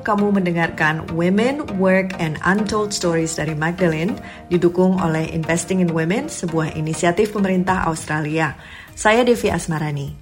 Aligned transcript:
Kamu 0.00 0.32
mendengarkan 0.32 1.08
Women, 1.16 1.80
Work, 1.80 2.16
and 2.20 2.36
Untold 2.44 2.92
Stories 2.92 3.36
dari 3.40 3.56
Magdalene, 3.56 4.16
didukung 4.52 5.00
oleh 5.00 5.28
Investing 5.32 5.80
in 5.80 5.92
Women, 5.92 6.28
sebuah 6.28 6.76
inisiatif 6.76 7.32
pemerintah 7.32 7.88
Australia. 7.88 8.56
Saya 8.92 9.24
Devi 9.24 9.48
Asmarani. 9.48 10.12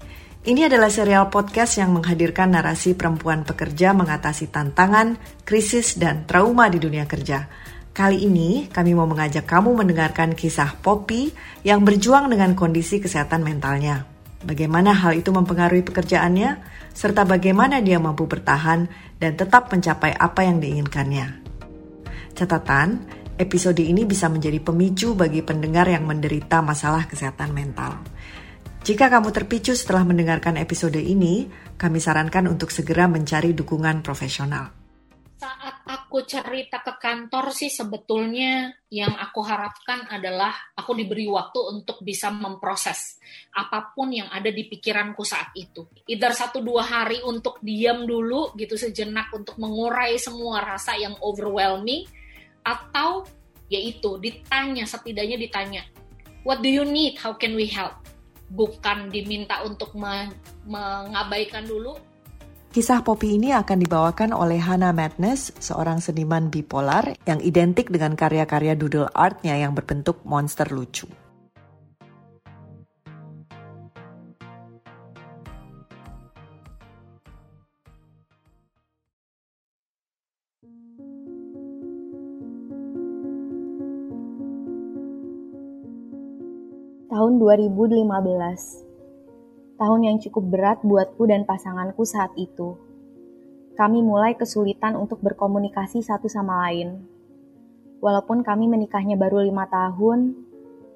Ini 0.45 0.69
adalah 0.69 0.93
serial 0.93 1.33
podcast 1.33 1.81
yang 1.81 1.97
menghadirkan 1.97 2.53
narasi 2.53 2.95
perempuan 2.95 3.43
pekerja 3.43 3.97
mengatasi 3.97 4.53
tantangan, 4.53 5.17
krisis, 5.43 5.97
dan 5.97 6.29
trauma 6.29 6.71
di 6.71 6.77
dunia 6.79 7.09
kerja. 7.09 7.49
Kali 7.95 8.27
ini, 8.27 8.71
kami 8.71 8.95
mau 8.95 9.07
mengajak 9.07 9.49
kamu 9.49 9.73
mendengarkan 9.73 10.35
kisah 10.37 10.79
Poppy 10.83 11.35
yang 11.67 11.83
berjuang 11.83 12.31
dengan 12.31 12.53
kondisi 12.53 13.01
kesehatan 13.01 13.41
mentalnya. 13.41 14.14
Bagaimana 14.45 14.93
hal 14.93 15.17
itu 15.17 15.33
mempengaruhi 15.33 15.81
pekerjaannya, 15.89 16.61
serta 16.93 17.25
bagaimana 17.25 17.81
dia 17.81 17.97
mampu 17.97 18.29
bertahan 18.29 18.87
dan 19.17 19.33
tetap 19.41 19.73
mencapai 19.73 20.13
apa 20.13 20.45
yang 20.45 20.61
diinginkannya. 20.61 21.41
Catatan, 22.37 23.09
episode 23.41 23.81
ini 23.81 24.05
bisa 24.05 24.29
menjadi 24.29 24.61
pemicu 24.61 25.17
bagi 25.17 25.41
pendengar 25.41 25.89
yang 25.89 26.05
menderita 26.05 26.61
masalah 26.61 27.09
kesehatan 27.09 27.57
mental. 27.57 28.05
Jika 28.85 29.09
kamu 29.09 29.33
terpicu 29.33 29.73
setelah 29.73 30.05
mendengarkan 30.05 30.61
episode 30.61 31.01
ini, 31.01 31.49
kami 31.81 32.05
sarankan 32.05 32.45
untuk 32.53 32.69
segera 32.69 33.09
mencari 33.09 33.57
dukungan 33.57 34.05
profesional. 34.05 34.69
Saat 35.41 36.04
cerita 36.23 36.79
ke 36.79 36.95
kantor 37.03 37.51
sih 37.51 37.67
sebetulnya 37.67 38.71
yang 38.87 39.11
aku 39.19 39.43
harapkan 39.43 40.07
adalah 40.07 40.55
aku 40.79 40.95
diberi 40.95 41.27
waktu 41.27 41.59
untuk 41.75 42.07
bisa 42.07 42.31
memproses 42.31 43.19
apa 43.51 43.91
pun 43.91 44.15
yang 44.15 44.31
ada 44.31 44.55
di 44.55 44.71
pikiranku 44.71 45.27
saat 45.27 45.51
itu. 45.59 45.83
Either 46.07 46.31
satu 46.31 46.63
dua 46.63 46.87
hari 46.87 47.19
untuk 47.27 47.59
diam 47.59 48.07
dulu 48.07 48.55
gitu 48.55 48.79
sejenak 48.79 49.35
untuk 49.35 49.59
mengurai 49.59 50.15
semua 50.15 50.63
rasa 50.63 50.95
yang 50.95 51.19
overwhelming 51.19 52.07
atau 52.63 53.27
yaitu 53.67 54.15
ditanya 54.23 54.87
setidaknya 54.87 55.41
ditanya 55.41 55.83
what 56.45 56.61
do 56.61 56.69
you 56.69 56.85
need 56.85 57.17
how 57.17 57.33
can 57.33 57.57
we 57.57 57.65
help 57.65 57.97
bukan 58.53 59.09
diminta 59.09 59.65
untuk 59.65 59.97
mengabaikan 60.65 61.65
dulu. 61.65 61.97
Kisah 62.75 63.07
Poppy 63.07 63.39
ini 63.39 63.55
akan 63.55 63.87
dibawakan 63.87 64.35
oleh 64.35 64.59
Hannah 64.59 64.91
Madness, 64.91 65.55
seorang 65.63 66.03
seniman 66.03 66.51
bipolar 66.51 67.15
yang 67.23 67.39
identik 67.39 67.87
dengan 67.87 68.19
karya-karya 68.19 68.75
doodle 68.75 69.07
artnya 69.15 69.55
yang 69.55 69.79
berbentuk 69.79 70.27
monster 70.27 70.67
lucu. 70.75 71.07
Tahun 87.07 87.33
2015. 87.39 88.84
Tahun 89.85 90.01
yang 90.01 90.17
cukup 90.17 90.49
berat 90.49 90.81
buatku 90.81 91.29
dan 91.29 91.45
pasanganku 91.45 92.09
saat 92.09 92.33
itu. 92.41 92.73
Kami 93.77 94.01
mulai 94.01 94.33
kesulitan 94.33 94.97
untuk 94.97 95.21
berkomunikasi 95.21 96.01
satu 96.01 96.25
sama 96.25 96.65
lain. 96.65 97.05
Walaupun 98.01 98.41
kami 98.41 98.65
menikahnya 98.65 99.21
baru 99.21 99.45
lima 99.45 99.69
tahun, 99.69 100.41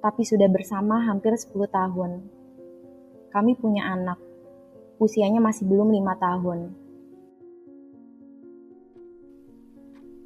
tapi 0.00 0.24
sudah 0.24 0.48
bersama 0.48 1.04
hampir 1.04 1.36
10 1.36 1.52
tahun. 1.68 2.32
Kami 3.28 3.60
punya 3.60 3.92
anak, 3.92 4.16
usianya 4.96 5.44
masih 5.44 5.68
belum 5.68 5.92
lima 5.92 6.16
tahun. 6.16 6.72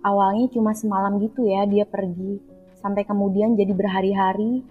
Awalnya 0.07 0.47
cuma 0.55 0.71
semalam 0.71 1.19
gitu 1.19 1.51
ya 1.51 1.67
dia 1.67 1.83
pergi, 1.83 2.39
sampai 2.79 3.03
kemudian 3.03 3.59
jadi 3.59 3.75
berhari-hari 3.75 4.63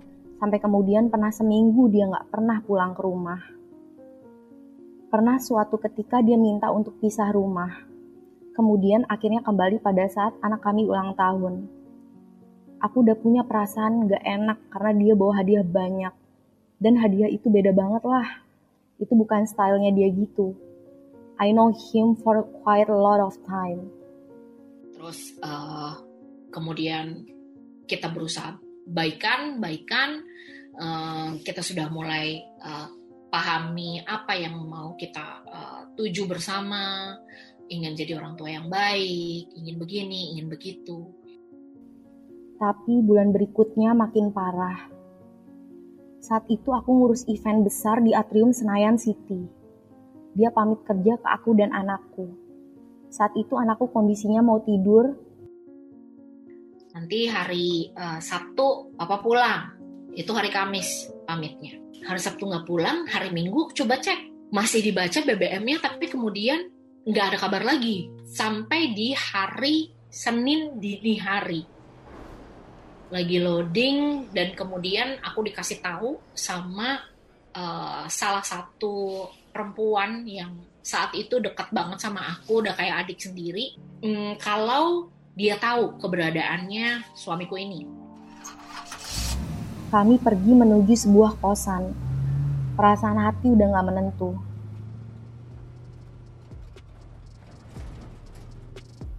Sampai 0.41 0.57
kemudian 0.57 1.13
pernah 1.13 1.29
seminggu 1.29 1.85
dia 1.93 2.09
nggak 2.09 2.33
pernah 2.33 2.65
pulang 2.65 2.97
ke 2.97 3.01
rumah. 3.05 3.60
Pernah 5.11 5.43
suatu 5.43 5.75
ketika 5.75 6.23
dia 6.23 6.39
minta 6.39 6.71
untuk 6.71 6.95
pisah 7.03 7.35
rumah. 7.35 7.83
Kemudian 8.55 9.03
akhirnya 9.11 9.43
kembali 9.43 9.83
pada 9.83 10.07
saat 10.07 10.39
anak 10.39 10.63
kami 10.63 10.87
ulang 10.87 11.19
tahun. 11.19 11.67
Aku 12.79 13.03
udah 13.03 13.19
punya 13.19 13.43
perasaan 13.43 14.07
gak 14.07 14.23
enak 14.23 14.71
karena 14.71 14.91
dia 14.95 15.13
bawa 15.19 15.43
hadiah 15.43 15.67
banyak. 15.67 16.15
Dan 16.79 16.95
hadiah 16.95 17.27
itu 17.27 17.51
beda 17.51 17.75
banget 17.75 18.07
lah. 18.07 18.39
Itu 19.03 19.11
bukan 19.19 19.43
stylenya 19.43 19.91
dia 19.91 20.07
gitu. 20.15 20.55
I 21.35 21.51
know 21.51 21.75
him 21.75 22.15
for 22.15 22.47
quite 22.63 22.87
a 22.87 22.95
lot 22.95 23.19
of 23.19 23.35
time. 23.43 23.91
Terus 24.95 25.35
uh, 25.43 25.99
kemudian 26.55 27.27
kita 27.83 28.07
berusaha 28.07 28.55
baikan, 28.87 29.59
baikan, 29.59 30.23
uh, 30.79 31.35
kita 31.43 31.59
sudah 31.59 31.91
mulai 31.91 32.47
uh, 32.63 33.00
pahami 33.31 34.03
apa 34.03 34.35
yang 34.35 34.59
mau 34.67 34.93
kita 34.99 35.41
uh, 35.47 35.81
tuju 35.95 36.27
bersama, 36.27 37.15
ingin 37.71 37.95
jadi 37.95 38.19
orang 38.19 38.35
tua 38.35 38.51
yang 38.51 38.67
baik, 38.67 39.55
ingin 39.55 39.79
begini, 39.79 40.35
ingin 40.35 40.51
begitu. 40.51 41.07
Tapi 42.59 42.99
bulan 43.01 43.31
berikutnya 43.31 43.95
makin 43.95 44.35
parah. 44.35 44.91
Saat 46.21 46.45
itu 46.51 46.69
aku 46.69 46.91
ngurus 46.91 47.25
event 47.25 47.65
besar 47.65 48.03
di 48.03 48.13
atrium 48.13 48.53
Senayan 48.53 48.99
City. 48.99 49.49
Dia 50.37 50.53
pamit 50.53 50.83
kerja 50.85 51.17
ke 51.17 51.27
aku 51.31 51.57
dan 51.57 51.73
anakku. 51.73 52.29
Saat 53.09 53.33
itu 53.39 53.57
anakku 53.57 53.89
kondisinya 53.89 54.45
mau 54.45 54.61
tidur, 54.61 55.17
nanti 56.91 57.25
hari 57.25 57.89
uh, 57.95 58.19
Sabtu 58.19 58.93
papa 58.99 59.23
pulang 59.23 59.79
itu 60.11 60.27
hari 60.35 60.51
Kamis 60.51 61.07
pamitnya 61.23 61.79
hari 62.05 62.21
Sabtu 62.21 62.49
nggak 62.49 62.65
pulang 62.65 63.05
hari 63.07 63.29
Minggu 63.29 63.71
coba 63.73 64.01
cek. 64.01 64.51
Masih 64.51 64.83
dibaca 64.83 65.19
BBM-nya 65.23 65.79
tapi 65.79 66.11
kemudian 66.11 66.67
nggak 67.07 67.25
ada 67.33 67.37
kabar 67.39 67.63
lagi. 67.63 68.11
Sampai 68.27 68.91
di 68.95 69.15
hari 69.15 69.91
Senin 70.11 70.75
dini 70.79 71.15
hari. 71.15 71.63
Lagi 73.11 73.37
loading 73.39 74.31
dan 74.31 74.55
kemudian 74.55 75.19
aku 75.23 75.43
dikasih 75.47 75.79
tahu 75.83 76.19
sama 76.35 76.99
uh, 77.55 78.07
salah 78.07 78.43
satu 78.43 79.27
perempuan 79.51 80.23
yang 80.27 80.55
saat 80.81 81.13
itu 81.13 81.37
dekat 81.37 81.69
banget 81.69 82.01
sama 82.01 82.25
aku 82.27 82.63
udah 82.65 82.75
kayak 82.75 83.07
adik 83.07 83.19
sendiri. 83.19 83.75
Hmm, 84.01 84.35
kalau 84.39 85.11
dia 85.35 85.55
tahu 85.55 85.95
keberadaannya 86.01 87.15
suamiku 87.15 87.55
ini. 87.55 88.00
Kami 89.91 90.23
pergi 90.23 90.55
menuju 90.55 90.95
sebuah 90.95 91.43
kosan. 91.43 91.91
Perasaan 92.79 93.19
hati 93.27 93.51
udah 93.51 93.75
gak 93.75 93.87
menentu. 93.91 94.39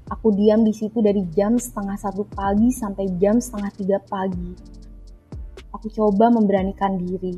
Aku 0.09 0.32
diam 0.32 0.65
di 0.65 0.72
situ 0.72 1.05
dari 1.05 1.28
jam 1.28 1.61
setengah 1.61 2.00
satu 2.00 2.25
pagi 2.25 2.72
sampai 2.72 3.05
jam 3.21 3.37
setengah 3.37 3.69
tiga 3.77 3.99
pagi. 4.00 4.56
Aku 5.77 5.93
coba 5.93 6.32
memberanikan 6.32 6.97
diri. 6.97 7.37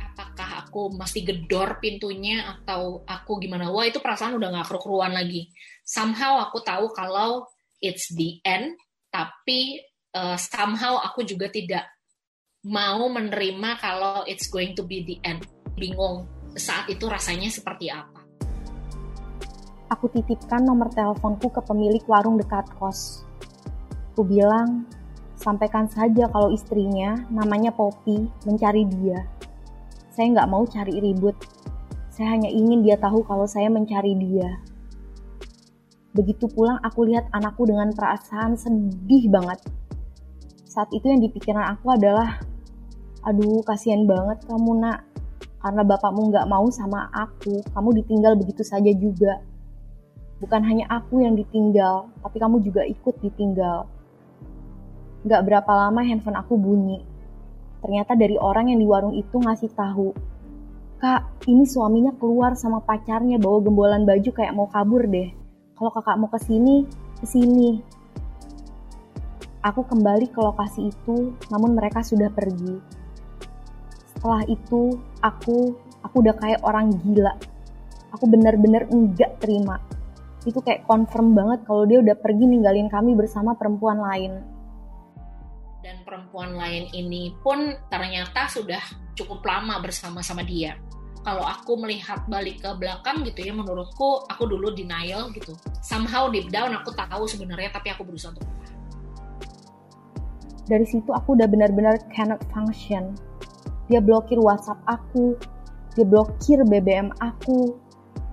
Apakah 0.00 0.64
aku 0.64 0.96
masih 0.96 1.28
gedor 1.28 1.76
pintunya 1.76 2.40
atau 2.56 3.04
aku 3.04 3.36
gimana? 3.36 3.68
Wah 3.68 3.84
itu 3.84 4.00
perasaan 4.00 4.32
udah 4.32 4.64
gak 4.64 4.80
keruan 4.80 5.12
lagi. 5.12 5.52
Somehow 5.84 6.40
aku 6.40 6.64
tahu 6.64 6.88
kalau 6.96 7.44
it's 7.84 8.08
the 8.16 8.40
end, 8.48 8.80
tapi 9.12 9.84
uh, 10.16 10.40
somehow 10.40 10.96
aku 11.04 11.20
juga 11.20 11.52
tidak 11.52 11.84
mau 12.66 13.06
menerima 13.06 13.78
kalau 13.78 14.26
it's 14.26 14.50
going 14.50 14.74
to 14.74 14.82
be 14.82 15.06
the 15.06 15.16
end. 15.22 15.46
Bingung 15.78 16.26
saat 16.58 16.90
itu 16.90 17.06
rasanya 17.06 17.46
seperti 17.46 17.94
apa. 17.94 18.26
Aku 19.86 20.10
titipkan 20.10 20.66
nomor 20.66 20.90
teleponku 20.90 21.46
ke 21.54 21.62
pemilik 21.62 22.02
warung 22.10 22.34
dekat 22.34 22.66
kos. 22.74 23.22
Aku 24.10 24.26
bilang, 24.26 24.82
sampaikan 25.38 25.86
saja 25.86 26.26
kalau 26.26 26.50
istrinya, 26.50 27.14
namanya 27.30 27.70
Poppy, 27.70 28.26
mencari 28.42 28.82
dia. 28.90 29.22
Saya 30.10 30.34
nggak 30.34 30.50
mau 30.50 30.66
cari 30.66 30.98
ribut. 30.98 31.38
Saya 32.10 32.34
hanya 32.34 32.50
ingin 32.50 32.82
dia 32.82 32.98
tahu 32.98 33.22
kalau 33.22 33.46
saya 33.46 33.70
mencari 33.70 34.18
dia. 34.18 34.58
Begitu 36.18 36.50
pulang 36.50 36.82
aku 36.82 37.06
lihat 37.06 37.30
anakku 37.30 37.62
dengan 37.62 37.94
perasaan 37.94 38.58
sedih 38.58 39.30
banget. 39.30 39.62
Saat 40.66 40.90
itu 40.90 41.06
yang 41.06 41.22
dipikiran 41.22 41.76
aku 41.76 41.94
adalah, 41.94 42.40
aduh 43.26 43.60
kasihan 43.66 44.06
banget 44.06 44.46
kamu 44.46 44.78
nak, 44.78 45.02
karena 45.58 45.82
bapakmu 45.82 46.30
nggak 46.30 46.46
mau 46.46 46.70
sama 46.70 47.10
aku, 47.10 47.58
kamu 47.74 47.88
ditinggal 48.02 48.38
begitu 48.38 48.62
saja 48.62 48.94
juga. 48.94 49.42
Bukan 50.38 50.62
hanya 50.62 50.86
aku 50.86 51.26
yang 51.26 51.34
ditinggal, 51.34 52.12
tapi 52.22 52.36
kamu 52.38 52.62
juga 52.62 52.86
ikut 52.86 53.18
ditinggal. 53.24 53.88
Gak 55.26 55.42
berapa 55.42 55.66
lama 55.66 56.04
handphone 56.04 56.36
aku 56.36 56.60
bunyi. 56.60 57.02
Ternyata 57.80 58.14
dari 58.14 58.36
orang 58.36 58.68
yang 58.70 58.78
di 58.78 58.86
warung 58.86 59.16
itu 59.16 59.40
ngasih 59.40 59.72
tahu, 59.72 60.12
Kak, 60.96 61.44
ini 61.44 61.68
suaminya 61.68 62.12
keluar 62.16 62.56
sama 62.56 62.80
pacarnya 62.80 63.36
bawa 63.36 63.60
gembolan 63.60 64.08
baju 64.08 64.30
kayak 64.32 64.56
mau 64.56 64.64
kabur 64.64 65.04
deh 65.04 65.28
Kalau 65.76 65.92
kakak 65.92 66.16
mau 66.16 66.32
ke 66.32 66.40
sini, 66.40 66.88
ke 67.20 67.26
sini. 67.28 67.84
Aku 69.60 69.84
kembali 69.84 70.32
ke 70.32 70.40
lokasi 70.40 70.88
itu, 70.88 71.36
namun 71.52 71.76
mereka 71.76 72.00
sudah 72.00 72.32
pergi. 72.32 72.80
Setelah 74.26 74.42
itu, 74.50 74.98
aku 75.22 75.70
aku 76.02 76.14
udah 76.18 76.34
kayak 76.34 76.58
orang 76.66 76.90
gila. 76.98 77.30
Aku 78.10 78.26
bener-bener 78.26 78.82
enggak 78.90 79.38
terima. 79.38 79.78
Itu 80.42 80.58
kayak 80.66 80.82
confirm 80.82 81.38
banget 81.38 81.62
kalau 81.62 81.86
dia 81.86 82.02
udah 82.02 82.18
pergi 82.18 82.42
ninggalin 82.42 82.90
kami 82.90 83.14
bersama 83.14 83.54
perempuan 83.54 84.02
lain. 84.02 84.42
Dan 85.78 86.02
perempuan 86.02 86.58
lain 86.58 86.90
ini 86.90 87.38
pun 87.38 87.78
ternyata 87.86 88.50
sudah 88.50 88.82
cukup 89.14 89.46
lama 89.46 89.78
bersama-sama 89.78 90.42
dia. 90.42 90.74
Kalau 91.22 91.46
aku 91.46 91.78
melihat 91.78 92.26
balik 92.26 92.66
ke 92.66 92.70
belakang 92.82 93.22
gitu 93.22 93.46
ya, 93.46 93.54
menurutku 93.54 94.26
aku 94.26 94.42
dulu 94.42 94.74
denial 94.74 95.30
gitu. 95.38 95.54
Somehow 95.86 96.26
deep 96.34 96.50
down 96.50 96.74
aku 96.74 96.90
tahu 96.98 97.30
sebenarnya, 97.30 97.70
tapi 97.70 97.94
aku 97.94 98.02
berusaha 98.02 98.34
untuk 98.34 98.42
dari 100.66 100.82
situ 100.82 101.14
aku 101.14 101.38
udah 101.38 101.46
benar-benar 101.46 101.94
cannot 102.10 102.42
function. 102.50 103.14
Dia 103.86 104.02
blokir 104.02 104.38
WhatsApp 104.42 104.82
aku, 104.86 105.38
dia 105.94 106.02
blokir 106.02 106.62
BBM 106.66 107.14
aku, 107.22 107.78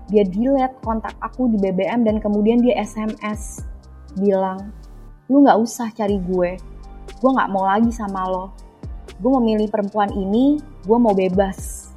dia 0.09 0.25
delete 0.25 0.75
kontak 0.81 1.13
aku 1.21 1.47
di 1.47 1.57
BBM 1.61 2.03
dan 2.03 2.17
kemudian 2.19 2.59
dia 2.59 2.81
SMS 2.81 3.63
bilang, 4.17 4.73
lu 5.29 5.45
nggak 5.45 5.57
usah 5.61 5.93
cari 5.93 6.19
gue, 6.19 6.57
gue 7.21 7.31
nggak 7.31 7.49
mau 7.53 7.63
lagi 7.65 7.93
sama 7.93 8.27
lo. 8.27 8.51
Gue 9.21 9.31
memilih 9.39 9.69
perempuan 9.69 10.11
ini, 10.11 10.59
gue 10.83 10.97
mau 10.97 11.15
bebas. 11.15 11.89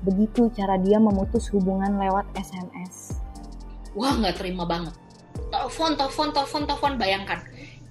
Begitu 0.00 0.48
cara 0.56 0.80
dia 0.80 0.96
memutus 0.96 1.52
hubungan 1.52 2.00
lewat 2.00 2.26
SMS. 2.34 3.20
Wah 3.92 4.16
nggak 4.16 4.40
terima 4.40 4.64
banget. 4.64 4.96
Telepon, 5.52 5.94
telepon, 5.94 6.28
telepon, 6.32 6.62
telepon, 6.66 6.92
bayangkan. 6.96 7.40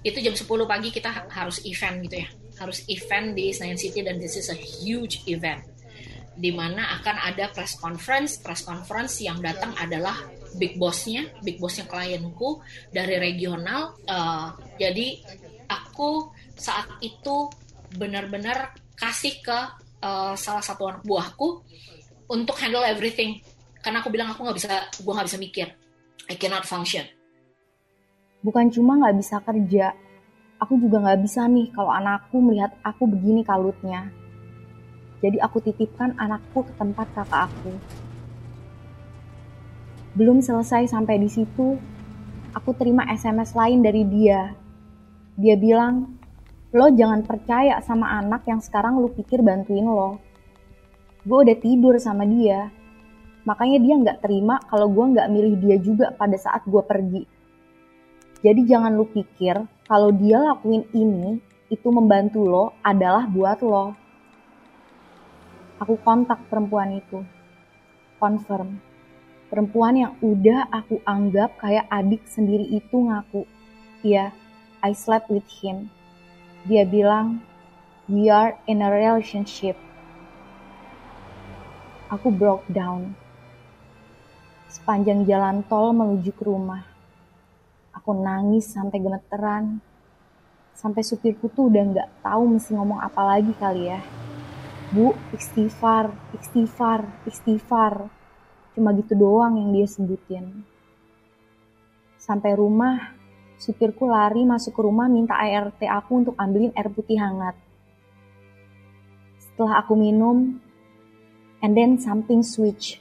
Itu 0.00 0.18
jam 0.18 0.32
10 0.32 0.46
pagi 0.64 0.88
kita 0.90 1.12
harus 1.28 1.60
event 1.64 2.00
gitu 2.04 2.16
ya. 2.24 2.28
Harus 2.60 2.84
event 2.92 3.32
di 3.32 3.56
Senayan 3.56 3.80
City 3.80 4.04
dan 4.04 4.20
this 4.20 4.36
is 4.36 4.52
a 4.52 4.58
huge 4.58 5.24
event 5.24 5.64
di 6.40 6.52
mana 6.56 7.00
akan 7.00 7.16
ada 7.32 7.52
press 7.52 7.76
conference. 7.76 8.40
Press 8.40 8.64
conference 8.64 9.20
yang 9.20 9.40
datang 9.44 9.76
adalah 9.76 10.16
big 10.56 10.80
bossnya, 10.80 11.28
big 11.44 11.60
bossnya 11.60 11.84
klienku 11.84 12.64
dari 12.88 13.20
regional. 13.20 13.98
Uh, 14.08 14.56
jadi 14.80 15.20
aku 15.68 16.32
saat 16.56 16.88
itu 17.04 17.52
benar-benar 17.94 18.72
kasih 18.96 19.36
ke 19.44 19.58
uh, 20.00 20.34
salah 20.34 20.64
satu 20.64 20.88
anak 20.88 21.02
buahku 21.04 21.60
untuk 22.32 22.56
handle 22.56 22.84
everything. 22.88 23.44
Karena 23.80 24.00
aku 24.04 24.12
bilang 24.12 24.32
aku 24.32 24.44
nggak 24.44 24.56
bisa, 24.56 24.72
gue 25.00 25.12
nggak 25.12 25.28
bisa 25.28 25.40
mikir. 25.40 25.68
I 26.32 26.36
cannot 26.36 26.64
function. 26.64 27.04
Bukan 28.40 28.72
cuma 28.72 28.96
nggak 28.96 29.16
bisa 29.20 29.36
kerja, 29.44 29.92
aku 30.60 30.76
juga 30.78 31.02
nggak 31.02 31.20
bisa 31.24 31.48
nih 31.48 31.72
kalau 31.72 31.90
anakku 31.90 32.38
melihat 32.38 32.70
aku 32.84 33.08
begini 33.08 33.42
kalutnya 33.42 34.12
jadi 35.20 35.36
aku 35.44 35.60
titipkan 35.60 36.16
anakku 36.16 36.64
ke 36.64 36.72
tempat 36.80 37.12
kakak 37.12 37.52
aku. 37.52 37.72
Belum 40.16 40.40
selesai 40.40 40.88
sampai 40.88 41.20
di 41.20 41.28
situ, 41.28 41.76
aku 42.56 42.70
terima 42.72 43.04
SMS 43.12 43.52
lain 43.52 43.84
dari 43.84 44.02
dia. 44.08 44.56
Dia 45.36 45.54
bilang, 45.60 46.16
lo 46.72 46.88
jangan 46.88 47.20
percaya 47.22 47.78
sama 47.84 48.16
anak 48.16 48.48
yang 48.48 48.64
sekarang 48.64 48.96
lo 48.96 49.12
pikir 49.12 49.44
bantuin 49.44 49.84
lo. 49.84 50.18
Gue 51.20 51.44
udah 51.44 51.56
tidur 51.60 52.00
sama 52.00 52.24
dia, 52.24 52.72
makanya 53.44 53.76
dia 53.76 53.94
nggak 54.00 54.18
terima 54.24 54.56
kalau 54.72 54.88
gue 54.88 55.04
nggak 55.04 55.28
milih 55.28 55.54
dia 55.60 55.76
juga 55.76 56.16
pada 56.16 56.34
saat 56.40 56.64
gue 56.64 56.80
pergi. 56.80 57.22
Jadi 58.40 58.60
jangan 58.64 58.96
lu 58.96 59.04
pikir 59.04 59.60
kalau 59.90 60.14
dia 60.14 60.38
lakuin 60.38 60.86
ini, 60.94 61.42
itu 61.66 61.90
membantu 61.90 62.46
lo 62.46 62.64
adalah 62.78 63.26
buat 63.26 63.58
lo. 63.58 63.90
Aku 65.82 65.98
kontak 66.06 66.46
perempuan 66.46 66.94
itu. 66.94 67.26
Confirm. 68.22 68.78
Perempuan 69.50 69.98
yang 69.98 70.14
udah 70.22 70.70
aku 70.70 71.02
anggap 71.02 71.58
kayak 71.58 71.90
adik 71.90 72.22
sendiri 72.30 72.70
itu 72.70 73.02
ngaku. 73.02 73.42
Iya, 74.06 74.30
I 74.78 74.94
slept 74.94 75.26
with 75.26 75.50
him. 75.58 75.90
Dia 76.70 76.86
bilang, 76.86 77.42
we 78.06 78.30
are 78.30 78.54
in 78.70 78.86
a 78.86 78.94
relationship. 78.94 79.74
Aku 82.14 82.30
broke 82.30 82.62
down. 82.70 83.18
Sepanjang 84.70 85.26
jalan 85.26 85.66
tol 85.66 85.90
menuju 85.90 86.30
ke 86.30 86.46
rumah. 86.46 86.89
Aku 88.10 88.18
nangis 88.26 88.66
sampai 88.66 88.98
gemeteran. 88.98 89.78
Sampai 90.74 91.06
supirku 91.06 91.46
tuh 91.46 91.70
udah 91.70 91.94
nggak 91.94 92.26
tahu 92.26 92.58
mesti 92.58 92.74
ngomong 92.74 92.98
apa 92.98 93.22
lagi 93.22 93.54
kali 93.54 93.86
ya. 93.86 94.02
Bu, 94.90 95.14
istighfar, 95.30 96.10
istighfar, 96.34 97.06
istighfar. 97.30 98.10
Cuma 98.74 98.90
gitu 98.98 99.14
doang 99.14 99.62
yang 99.62 99.70
dia 99.70 99.86
sebutin. 99.86 100.66
Sampai 102.18 102.58
rumah, 102.58 103.14
supirku 103.62 104.10
lari 104.10 104.42
masuk 104.42 104.74
ke 104.74 104.82
rumah 104.82 105.06
minta 105.06 105.38
ART 105.38 105.78
aku 105.78 106.10
untuk 106.26 106.34
ambilin 106.34 106.74
air 106.74 106.90
putih 106.90 107.14
hangat. 107.14 107.54
Setelah 109.38 109.86
aku 109.86 109.94
minum, 109.94 110.58
and 111.62 111.78
then 111.78 111.94
something 111.94 112.42
switch. 112.42 112.98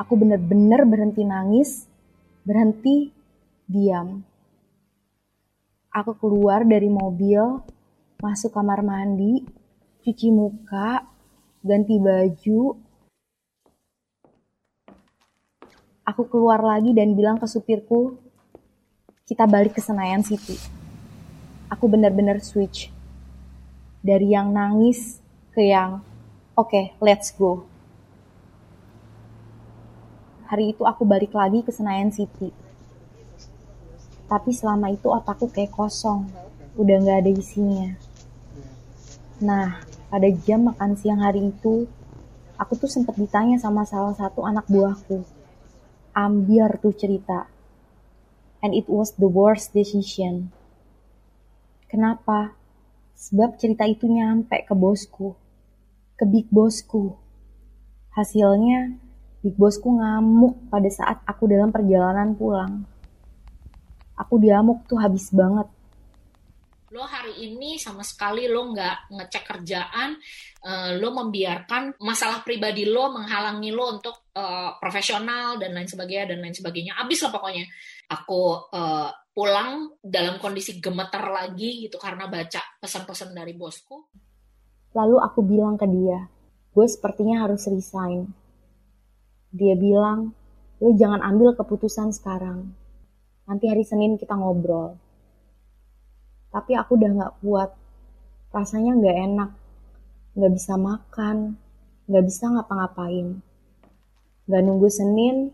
Aku 0.00 0.16
bener-bener 0.16 0.88
berhenti 0.88 1.20
nangis, 1.20 1.84
berhenti 2.48 3.12
diam. 3.66 4.22
Aku 5.90 6.14
keluar 6.14 6.62
dari 6.62 6.86
mobil, 6.86 7.40
masuk 8.22 8.54
kamar 8.54 8.80
mandi, 8.86 9.42
cuci 10.06 10.30
muka, 10.30 11.02
ganti 11.66 11.98
baju. 11.98 12.78
Aku 16.06 16.22
keluar 16.30 16.62
lagi 16.62 16.94
dan 16.94 17.18
bilang 17.18 17.34
ke 17.42 17.50
supirku, 17.50 18.14
kita 19.26 19.42
balik 19.50 19.74
ke 19.74 19.82
Senayan 19.82 20.22
City. 20.22 20.54
Aku 21.66 21.90
benar-benar 21.90 22.38
switch. 22.38 22.94
Dari 24.06 24.30
yang 24.30 24.54
nangis 24.54 25.18
ke 25.50 25.66
yang, 25.66 26.06
oke, 26.54 26.70
okay, 26.70 26.84
let's 27.02 27.34
go. 27.34 27.66
Hari 30.46 30.78
itu 30.78 30.86
aku 30.86 31.02
balik 31.02 31.34
lagi 31.34 31.66
ke 31.66 31.74
Senayan 31.74 32.14
City. 32.14 32.65
Tapi 34.26 34.50
selama 34.50 34.90
itu 34.90 35.06
otakku 35.06 35.46
kayak 35.54 35.70
kosong, 35.70 36.26
udah 36.74 36.96
gak 36.98 37.18
ada 37.22 37.30
isinya. 37.30 37.94
Nah, 39.38 39.78
pada 40.10 40.28
jam 40.42 40.66
makan 40.66 40.98
siang 40.98 41.22
hari 41.22 41.54
itu, 41.54 41.86
aku 42.58 42.72
tuh 42.74 42.90
sempat 42.90 43.14
ditanya 43.14 43.60
sama 43.62 43.86
salah 43.86 44.16
satu 44.18 44.42
anak 44.42 44.66
buahku. 44.66 45.22
Ambiar 46.16 46.82
tuh 46.82 46.96
cerita. 46.96 47.46
And 48.64 48.72
it 48.74 48.90
was 48.90 49.14
the 49.14 49.28
worst 49.28 49.76
decision. 49.76 50.50
Kenapa? 51.86 52.56
Sebab 53.14 53.62
cerita 53.62 53.86
itu 53.86 54.10
nyampe 54.10 54.58
ke 54.66 54.74
bosku. 54.74 55.38
Ke 56.18 56.26
big 56.26 56.50
bosku. 56.50 57.14
Hasilnya, 58.16 58.96
big 59.44 59.54
bosku 59.54 59.86
ngamuk 59.86 60.66
pada 60.72 60.88
saat 60.90 61.20
aku 61.28 61.46
dalam 61.46 61.70
perjalanan 61.70 62.34
pulang. 62.34 62.88
Aku 64.16 64.40
diamuk 64.40 64.88
tuh 64.88 64.96
habis 64.96 65.28
banget 65.32 65.68
lo 66.94 67.02
hari 67.02 67.34
ini 67.44 67.76
sama 67.76 68.00
sekali 68.00 68.48
lo 68.48 68.72
nggak 68.72 69.12
ngecek 69.12 69.44
kerjaan, 69.44 70.16
uh, 70.64 70.96
lo 70.96 71.12
membiarkan 71.12 72.00
masalah 72.00 72.40
pribadi 72.40 72.88
lo 72.88 73.12
menghalangi 73.12 73.74
lo 73.74 74.00
untuk 74.00 74.32
uh, 74.32 74.78
profesional 74.80 75.60
dan 75.60 75.76
lain 75.76 75.90
sebagainya 75.90 76.32
dan 76.32 76.38
lain 76.40 76.56
sebagainya. 76.56 76.96
Abis 76.96 77.20
lah 77.26 77.34
pokoknya. 77.34 77.68
Aku 78.06 78.70
uh, 78.70 79.10
pulang 79.34 79.98
dalam 79.98 80.38
kondisi 80.38 80.78
gemeter 80.78 81.20
lagi 81.26 81.84
gitu 81.84 81.98
karena 81.98 82.30
baca 82.30 82.62
pesan-pesan 82.78 83.34
dari 83.34 83.52
bosku. 83.52 84.06
Lalu 84.94 85.16
aku 85.20 85.42
bilang 85.42 85.76
ke 85.76 85.84
dia, 85.90 86.24
gue 86.72 86.86
sepertinya 86.88 87.44
harus 87.44 87.66
resign. 87.68 88.30
Dia 89.52 89.76
bilang, 89.76 90.32
lo 90.80 90.88
jangan 90.96 91.20
ambil 91.20 91.52
keputusan 91.58 92.14
sekarang. 92.16 92.85
Nanti 93.46 93.64
hari 93.70 93.86
Senin 93.86 94.18
kita 94.18 94.34
ngobrol 94.34 95.06
tapi 96.56 96.72
aku 96.72 96.96
udah 96.96 97.10
gak 97.20 97.34
kuat. 97.44 97.70
Rasanya 98.48 98.96
gak 98.96 99.16
enak, 99.28 99.50
gak 100.40 100.52
bisa 100.56 100.80
makan, 100.80 101.60
gak 102.08 102.24
bisa 102.24 102.48
ngapa-ngapain. 102.48 103.44
Gak 104.48 104.62
nunggu 104.64 104.88
Senin, 104.88 105.52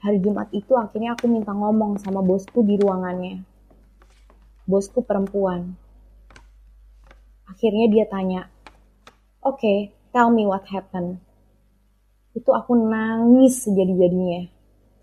hari 0.00 0.24
Jumat 0.24 0.48
itu 0.56 0.72
akhirnya 0.72 1.12
aku 1.12 1.28
minta 1.28 1.52
ngomong 1.52 2.00
sama 2.00 2.24
bosku 2.24 2.64
di 2.64 2.80
ruangannya. 2.80 3.44
Bosku 4.64 5.04
perempuan. 5.04 5.76
Akhirnya 7.44 7.92
dia 7.92 8.04
tanya, 8.08 8.48
Oke, 9.44 9.60
okay, 9.60 9.78
tell 10.16 10.32
me 10.32 10.48
what 10.48 10.64
happened. 10.72 11.20
Itu 12.32 12.56
aku 12.56 12.72
nangis 12.72 13.68
sejadi-jadinya. 13.68 14.57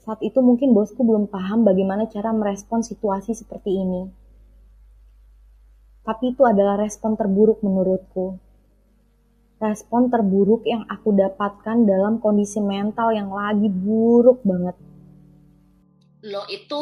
Saat 0.06 0.22
itu 0.22 0.38
mungkin 0.38 0.78
bosku 0.78 1.02
belum 1.02 1.34
paham 1.34 1.66
bagaimana 1.66 2.06
cara 2.06 2.30
merespon 2.30 2.86
situasi 2.86 3.34
seperti 3.34 3.74
ini. 3.74 4.06
Tapi 6.06 6.38
itu 6.38 6.46
adalah 6.46 6.78
respon 6.78 7.18
terburuk 7.18 7.66
menurutku. 7.66 8.38
Respon 9.58 10.14
terburuk 10.14 10.62
yang 10.70 10.86
aku 10.86 11.10
dapatkan 11.10 11.90
dalam 11.90 12.22
kondisi 12.22 12.62
mental 12.62 13.18
yang 13.18 13.34
lagi 13.34 13.66
buruk 13.66 14.46
banget. 14.46 14.78
Lo 16.30 16.46
itu 16.54 16.82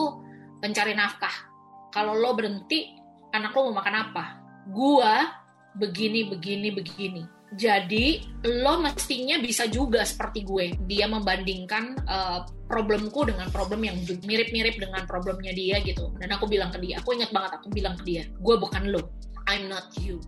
pencari 0.59 0.91
nafkah. 0.91 1.47
Kalau 1.95 2.19
lo 2.19 2.35
berhenti, 2.35 2.91
anak 3.31 3.55
lo 3.55 3.71
mau 3.71 3.79
makan 3.79 3.95
apa? 4.03 4.25
Gua 4.67 5.31
begini, 5.79 6.27
begini, 6.27 6.75
begini 6.75 7.42
jadi 7.53 8.21
lo 8.61 8.81
mestinya 8.81 9.39
bisa 9.39 9.69
juga 9.69 10.03
seperti 10.03 10.43
gue. 10.43 10.65
Dia 10.89 11.07
membandingkan 11.07 12.03
uh, 12.03 12.39
problemku 12.67 13.23
dengan 13.23 13.47
problem 13.53 13.85
yang 13.85 13.97
mirip-mirip 14.03 14.75
dengan 14.81 15.05
problemnya 15.05 15.53
dia 15.53 15.79
gitu. 15.85 16.11
Dan 16.17 16.33
aku 16.33 16.49
bilang 16.49 16.73
ke 16.73 16.81
dia, 16.81 16.99
aku 16.99 17.15
ingat 17.15 17.29
banget 17.31 17.51
aku 17.61 17.67
bilang 17.69 17.95
ke 17.95 18.03
dia, 18.03 18.23
gue 18.27 18.55
bukan 18.57 18.89
lo, 18.89 19.13
I'm 19.47 19.69
not 19.69 19.93
you. 20.01 20.19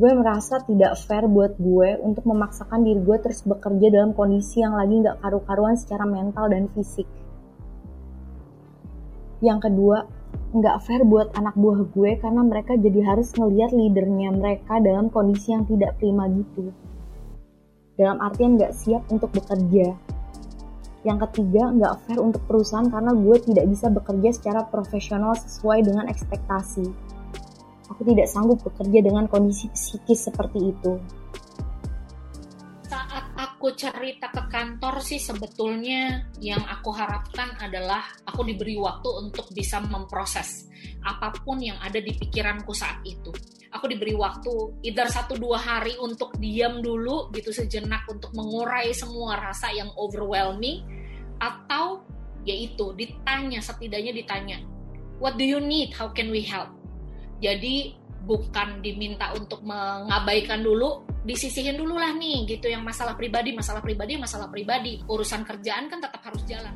Gue 0.00 0.16
merasa 0.16 0.64
tidak 0.64 0.96
fair 1.04 1.28
buat 1.28 1.60
gue 1.60 2.00
untuk 2.00 2.24
memaksakan 2.24 2.88
diri 2.88 3.04
gue 3.04 3.16
terus 3.20 3.44
bekerja 3.44 3.92
dalam 3.92 4.16
kondisi 4.16 4.64
yang 4.64 4.72
lagi 4.72 4.96
nggak 4.96 5.20
karu-karuan 5.20 5.76
secara 5.76 6.08
mental 6.08 6.48
dan 6.48 6.72
fisik. 6.72 7.04
Yang 9.44 9.68
kedua, 9.68 10.08
nggak 10.50 10.76
fair 10.82 11.02
buat 11.06 11.30
anak 11.38 11.54
buah 11.54 11.86
gue 11.94 12.18
karena 12.18 12.42
mereka 12.42 12.74
jadi 12.74 13.00
harus 13.06 13.30
ngeliat 13.38 13.70
leadernya 13.70 14.34
mereka 14.34 14.82
dalam 14.82 15.06
kondisi 15.06 15.54
yang 15.54 15.62
tidak 15.66 15.94
prima 16.02 16.26
gitu. 16.26 16.74
Dalam 17.94 18.18
artian 18.18 18.58
nggak 18.58 18.74
siap 18.74 19.06
untuk 19.14 19.30
bekerja. 19.30 19.94
Yang 21.00 21.18
ketiga, 21.28 21.70
nggak 21.72 21.94
fair 22.04 22.18
untuk 22.20 22.42
perusahaan 22.44 22.88
karena 22.90 23.14
gue 23.14 23.36
tidak 23.46 23.66
bisa 23.70 23.88
bekerja 23.88 24.30
secara 24.36 24.60
profesional 24.68 25.32
sesuai 25.38 25.86
dengan 25.86 26.10
ekspektasi. 26.10 26.84
Aku 27.88 28.02
tidak 28.04 28.28
sanggup 28.28 28.60
bekerja 28.60 29.00
dengan 29.00 29.30
kondisi 29.30 29.70
psikis 29.72 30.28
seperti 30.28 30.74
itu 30.76 31.00
aku 33.60 33.76
cerita 33.76 34.32
ke 34.32 34.48
kantor 34.48 35.04
sih 35.04 35.20
sebetulnya 35.20 36.32
yang 36.40 36.64
aku 36.64 36.96
harapkan 36.96 37.52
adalah 37.60 38.08
aku 38.24 38.40
diberi 38.40 38.80
waktu 38.80 39.04
untuk 39.20 39.52
bisa 39.52 39.84
memproses 39.84 40.64
apa 41.04 41.28
pun 41.44 41.60
yang 41.60 41.76
ada 41.76 42.00
di 42.00 42.16
pikiranku 42.16 42.72
saat 42.72 43.04
itu. 43.04 43.28
Aku 43.76 43.84
diberi 43.84 44.16
waktu 44.16 44.80
either 44.80 45.04
satu 45.12 45.36
dua 45.36 45.60
hari 45.60 45.92
untuk 46.00 46.40
diam 46.40 46.80
dulu 46.80 47.28
gitu 47.36 47.52
sejenak 47.52 48.08
untuk 48.08 48.32
mengurai 48.32 48.96
semua 48.96 49.36
rasa 49.36 49.68
yang 49.76 49.92
overwhelming 49.92 50.80
atau 51.36 52.00
yaitu 52.48 52.96
ditanya 52.96 53.60
setidaknya 53.60 54.16
ditanya 54.16 54.56
what 55.20 55.36
do 55.36 55.44
you 55.44 55.60
need 55.60 55.92
how 55.92 56.08
can 56.08 56.32
we 56.32 56.40
help 56.40 56.72
jadi 57.44 57.92
bukan 58.24 58.80
diminta 58.80 59.36
untuk 59.36 59.60
mengabaikan 59.60 60.64
dulu 60.64 61.04
disisihin 61.24 61.76
dulu 61.76 62.00
lah 62.00 62.16
nih 62.16 62.48
gitu. 62.48 62.68
Yang 62.68 62.84
masalah 62.84 63.14
pribadi 63.16 63.52
masalah 63.52 63.80
pribadi 63.84 64.16
masalah 64.16 64.48
pribadi. 64.48 65.00
Urusan 65.04 65.44
kerjaan 65.44 65.88
kan 65.92 66.00
tetap 66.00 66.20
harus 66.24 66.42
jalan. 66.48 66.72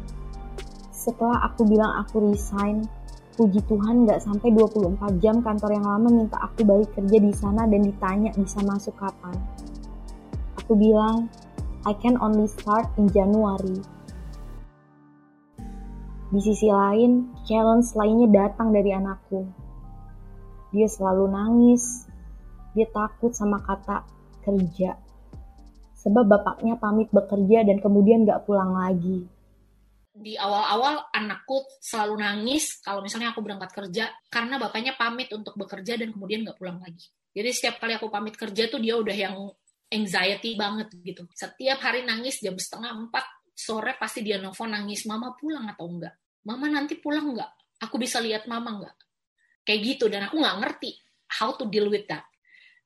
Setelah 0.93 1.45
aku 1.49 1.69
bilang 1.69 1.93
aku 2.01 2.33
resign 2.33 2.85
puji 3.35 3.61
Tuhan 3.67 4.07
nggak 4.07 4.23
sampai 4.23 4.55
24 4.55 5.19
jam 5.19 5.43
kantor 5.43 5.75
yang 5.75 5.87
lama 5.91 6.07
minta 6.07 6.39
aku 6.39 6.63
balik 6.63 6.95
kerja 6.95 7.19
di 7.19 7.35
sana 7.35 7.67
dan 7.67 7.83
ditanya 7.83 8.31
bisa 8.39 8.63
masuk 8.63 8.95
kapan. 8.95 9.35
Aku 10.65 10.79
bilang 10.79 11.27
I 11.85 11.93
can 11.99 12.17
only 12.17 12.49
start 12.49 12.89
in 12.97 13.11
January. 13.13 13.83
Di 16.33 16.41
sisi 16.41 16.67
lain, 16.67 17.31
challenge 17.47 17.93
lainnya 17.95 18.49
datang 18.49 18.73
dari 18.73 18.91
anakku. 18.91 19.45
Dia 20.73 20.89
selalu 20.89 21.31
nangis. 21.31 22.09
Dia 22.75 22.91
takut 22.91 23.31
sama 23.37 23.63
kata 23.63 24.14
kerja. 24.45 25.01
Sebab 26.05 26.29
bapaknya 26.29 26.77
pamit 26.77 27.09
bekerja 27.09 27.65
dan 27.65 27.81
kemudian 27.81 28.29
gak 28.29 28.45
pulang 28.45 28.77
lagi. 28.77 29.25
Di 30.15 30.37
awal-awal 30.39 31.11
anakku 31.11 31.65
selalu 31.81 32.23
nangis 32.23 32.79
kalau 32.85 33.03
misalnya 33.03 33.33
aku 33.35 33.43
berangkat 33.43 33.73
kerja 33.73 34.13
karena 34.31 34.61
bapaknya 34.61 34.95
pamit 34.95 35.33
untuk 35.33 35.57
bekerja 35.57 35.97
dan 35.97 36.13
kemudian 36.13 36.45
gak 36.45 36.61
pulang 36.61 36.79
lagi. 36.79 37.09
Jadi 37.35 37.51
setiap 37.51 37.83
kali 37.83 37.97
aku 37.97 38.13
pamit 38.13 38.37
kerja 38.37 38.71
tuh 38.71 38.79
dia 38.79 38.95
udah 38.95 39.17
yang 39.17 39.35
anxiety 39.91 40.55
banget 40.55 40.93
gitu. 41.03 41.27
Setiap 41.35 41.83
hari 41.83 42.05
nangis 42.05 42.39
jam 42.39 42.55
setengah 42.55 42.95
empat 42.95 43.25
sore 43.57 43.97
pasti 43.97 44.23
dia 44.23 44.39
nelfon 44.39 44.71
nangis, 44.71 45.09
mama 45.09 45.35
pulang 45.35 45.67
atau 45.67 45.89
enggak? 45.89 46.15
Mama 46.47 46.69
nanti 46.69 47.01
pulang 47.01 47.35
enggak? 47.35 47.51
Aku 47.83 47.99
bisa 47.99 48.23
lihat 48.23 48.47
mama 48.47 48.71
enggak? 48.71 48.95
kayak 49.65 49.81
gitu 49.81 50.05
dan 50.13 50.29
aku 50.29 50.39
nggak 50.39 50.57
ngerti 50.61 51.01
how 51.41 51.57
to 51.57 51.65
deal 51.73 51.89
with 51.89 52.05
that 52.07 52.29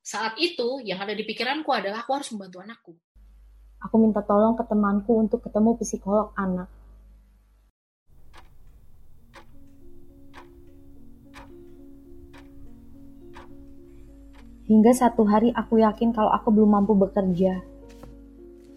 saat 0.03 0.35
itu 0.39 0.83
yang 0.83 0.99
ada 1.03 1.13
di 1.13 1.23
pikiranku 1.23 1.69
adalah 1.69 2.03
aku 2.03 2.11
harus 2.19 2.29
membantu 2.35 2.57
anakku 2.63 2.93
aku 3.79 3.95
minta 3.99 4.21
tolong 4.25 4.55
ke 4.55 4.63
temanku 4.67 5.15
untuk 5.19 5.43
ketemu 5.45 5.75
psikolog 5.79 6.33
anak 6.35 6.67
Hingga 14.69 14.93
satu 14.93 15.25
hari 15.25 15.49
aku 15.49 15.81
yakin 15.81 16.13
kalau 16.13 16.29
aku 16.29 16.53
belum 16.53 16.77
mampu 16.77 16.93
bekerja. 16.93 17.57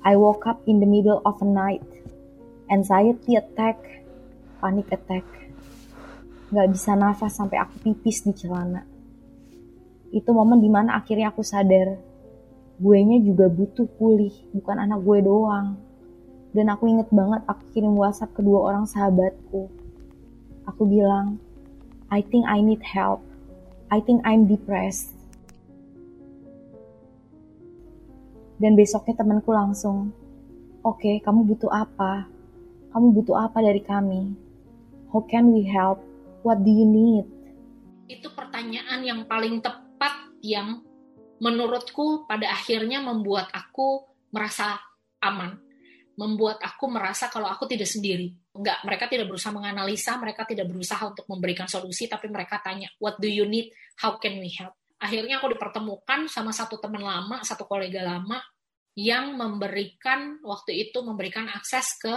I 0.00 0.16
woke 0.16 0.48
up 0.48 0.64
in 0.64 0.80
the 0.80 0.88
middle 0.88 1.20
of 1.28 1.36
a 1.44 1.44
night. 1.44 1.84
Anxiety 2.72 3.36
attack, 3.36 3.76
panic 4.56 4.88
attack. 4.88 5.28
Gak 6.48 6.72
bisa 6.72 6.96
nafas 6.96 7.36
sampai 7.36 7.60
aku 7.60 7.76
pipis 7.84 8.24
di 8.24 8.32
celana. 8.32 8.91
Itu 10.12 10.36
momen 10.36 10.60
di 10.60 10.68
mana 10.68 11.00
akhirnya 11.00 11.32
aku 11.32 11.40
sadar, 11.40 11.96
gue 12.76 12.98
nya 13.00 13.16
juga 13.24 13.48
butuh 13.48 13.88
pulih, 13.96 14.32
bukan 14.52 14.76
anak 14.76 15.00
gue 15.00 15.24
doang. 15.24 15.80
Dan 16.52 16.68
aku 16.68 16.84
inget 16.84 17.08
banget 17.08 17.40
aku 17.48 17.64
kirim 17.72 17.96
WhatsApp 17.96 18.36
kedua 18.36 18.68
orang 18.68 18.84
sahabatku. 18.84 19.72
Aku 20.68 20.84
bilang, 20.84 21.40
I 22.12 22.20
think 22.20 22.44
I 22.44 22.60
need 22.60 22.84
help. 22.84 23.24
I 23.88 24.04
think 24.04 24.20
I'm 24.28 24.44
depressed. 24.44 25.16
Dan 28.60 28.76
besoknya 28.76 29.16
temanku 29.16 29.48
langsung, 29.48 30.12
oke, 30.84 31.00
okay, 31.00 31.24
kamu 31.24 31.48
butuh 31.48 31.72
apa? 31.72 32.28
Kamu 32.92 33.16
butuh 33.16 33.48
apa 33.48 33.64
dari 33.64 33.80
kami? 33.80 34.36
How 35.08 35.24
can 35.24 35.56
we 35.56 35.64
help? 35.64 36.04
What 36.44 36.60
do 36.60 36.68
you 36.68 36.84
need? 36.84 37.24
Itu 38.12 38.28
pertanyaan 38.36 39.00
yang 39.08 39.24
paling 39.24 39.64
tepat 39.64 39.91
yang 40.42 40.82
menurutku 41.42 42.26
pada 42.26 42.50
akhirnya 42.54 43.02
membuat 43.02 43.50
aku 43.50 44.06
merasa 44.34 44.78
aman. 45.22 45.58
Membuat 46.12 46.60
aku 46.60 46.92
merasa 46.92 47.32
kalau 47.32 47.48
aku 47.48 47.64
tidak 47.64 47.88
sendiri. 47.88 48.30
Enggak, 48.52 48.84
mereka 48.84 49.08
tidak 49.08 49.32
berusaha 49.32 49.48
menganalisa, 49.48 50.20
mereka 50.20 50.44
tidak 50.44 50.68
berusaha 50.68 51.00
untuk 51.08 51.24
memberikan 51.24 51.64
solusi, 51.64 52.04
tapi 52.04 52.28
mereka 52.28 52.60
tanya, 52.60 52.92
what 53.00 53.16
do 53.16 53.24
you 53.24 53.48
need? 53.48 53.72
How 53.96 54.20
can 54.20 54.36
we 54.36 54.52
help? 54.52 54.76
Akhirnya 55.00 55.40
aku 55.40 55.56
dipertemukan 55.56 56.28
sama 56.28 56.52
satu 56.52 56.76
teman 56.78 57.00
lama, 57.00 57.40
satu 57.42 57.64
kolega 57.64 58.04
lama, 58.04 58.38
yang 58.92 59.40
memberikan 59.40 60.36
waktu 60.44 60.88
itu 60.88 61.00
memberikan 61.00 61.48
akses 61.48 61.96
ke 61.96 62.12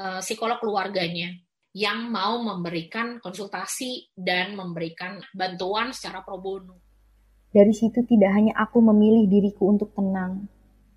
uh, 0.00 0.20
psikolog 0.24 0.56
keluarganya 0.56 1.36
yang 1.74 2.08
mau 2.08 2.38
memberikan 2.40 3.20
konsultasi 3.20 4.14
dan 4.14 4.54
memberikan 4.54 5.20
bantuan 5.34 5.92
secara 5.92 6.24
pro 6.24 6.40
bono. 6.40 6.83
Dari 7.54 7.70
situ 7.70 8.02
tidak 8.02 8.34
hanya 8.34 8.58
aku 8.58 8.82
memilih 8.82 9.30
diriku 9.30 9.70
untuk 9.70 9.94
tenang, 9.94 10.50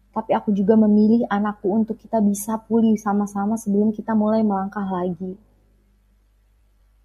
tapi 0.10 0.34
aku 0.34 0.50
juga 0.50 0.74
memilih 0.74 1.30
anakku 1.30 1.70
untuk 1.70 2.02
kita 2.02 2.18
bisa 2.18 2.58
pulih 2.66 2.98
sama-sama 2.98 3.54
sebelum 3.62 3.94
kita 3.94 4.18
mulai 4.18 4.42
melangkah 4.42 4.90
lagi. 4.90 5.38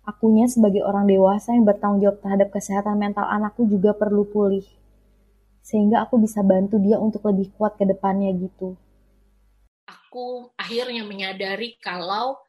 Akunya 0.08 0.48
sebagai 0.48 0.80
orang 0.80 1.04
dewasa 1.04 1.52
yang 1.52 1.68
bertanggung 1.68 2.00
jawab 2.00 2.24
terhadap 2.24 2.48
kesehatan 2.48 2.96
mental 2.96 3.28
anakku 3.28 3.68
juga 3.68 3.92
perlu 3.92 4.24
pulih. 4.24 4.64
Sehingga 5.60 6.08
aku 6.08 6.16
bisa 6.16 6.40
bantu 6.40 6.80
dia 6.80 6.96
untuk 6.96 7.22
lebih 7.28 7.52
kuat 7.54 7.76
ke 7.76 7.84
depannya 7.84 8.32
gitu. 8.34 8.74
Aku 9.86 10.48
akhirnya 10.56 11.04
menyadari 11.04 11.76
kalau 11.78 12.40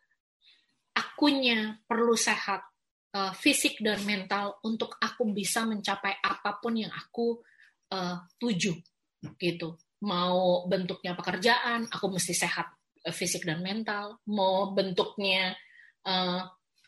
akunya 0.97 1.77
perlu 1.85 2.17
sehat 2.17 2.72
uh, 3.13 3.33
fisik 3.33 3.79
dan 3.79 4.01
mental 4.03 4.59
untuk 4.65 4.97
aku 4.97 5.29
bisa 5.31 5.63
mencapai 5.63 6.19
apa 6.19 6.57
pun 6.57 6.73
yang 6.73 6.91
aku 6.91 7.39
uh, 7.93 8.17
tuju 8.41 8.73
gitu. 9.37 9.77
Mau 10.03 10.67
bentuknya 10.67 11.15
pekerjaan 11.15 11.87
aku 11.87 12.11
mesti 12.11 12.33
sehat 12.35 12.67
uh, 13.05 13.13
fisik 13.13 13.45
dan 13.47 13.61
mental. 13.61 14.19
Mau 14.27 14.73
bentuknya 14.73 15.53
uh, 16.03 16.41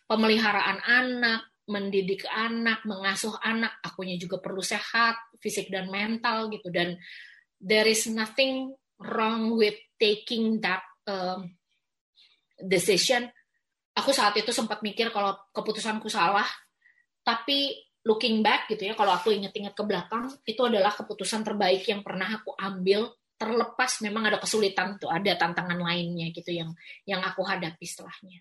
pemeliharaan 0.10 0.82
anak 0.84 1.42
mendidik 1.66 2.30
anak 2.30 2.86
mengasuh 2.86 3.42
anak 3.42 3.82
akunya 3.82 4.22
juga 4.22 4.38
perlu 4.38 4.62
sehat 4.62 5.18
fisik 5.42 5.74
dan 5.74 5.90
mental 5.90 6.50
gitu. 6.54 6.70
Dan 6.70 6.98
there 7.58 7.90
is 7.90 8.06
nothing 8.06 8.74
wrong 9.02 9.58
with 9.58 9.76
taking 9.98 10.62
that 10.62 10.86
um, 11.10 11.58
decision 12.62 13.32
aku 13.96 14.12
saat 14.12 14.36
itu 14.36 14.52
sempat 14.52 14.84
mikir 14.84 15.10
kalau 15.10 15.34
keputusanku 15.56 16.12
salah. 16.12 16.46
Tapi 17.26 17.74
looking 18.06 18.46
back 18.46 18.70
gitu 18.70 18.86
ya 18.86 18.94
kalau 18.94 19.18
aku 19.18 19.34
inget-inget 19.34 19.74
ke 19.74 19.82
belakang 19.82 20.30
itu 20.46 20.62
adalah 20.62 20.94
keputusan 20.94 21.42
terbaik 21.42 21.88
yang 21.88 22.04
pernah 22.06 22.38
aku 22.38 22.54
ambil. 22.60 23.16
Terlepas 23.36 24.00
memang 24.00 24.32
ada 24.32 24.40
kesulitan 24.40 24.96
tuh 24.96 25.12
ada 25.12 25.36
tantangan 25.36 25.76
lainnya 25.76 26.32
gitu 26.32 26.56
yang 26.56 26.72
yang 27.04 27.20
aku 27.20 27.44
hadapi 27.44 27.84
setelahnya. 27.84 28.40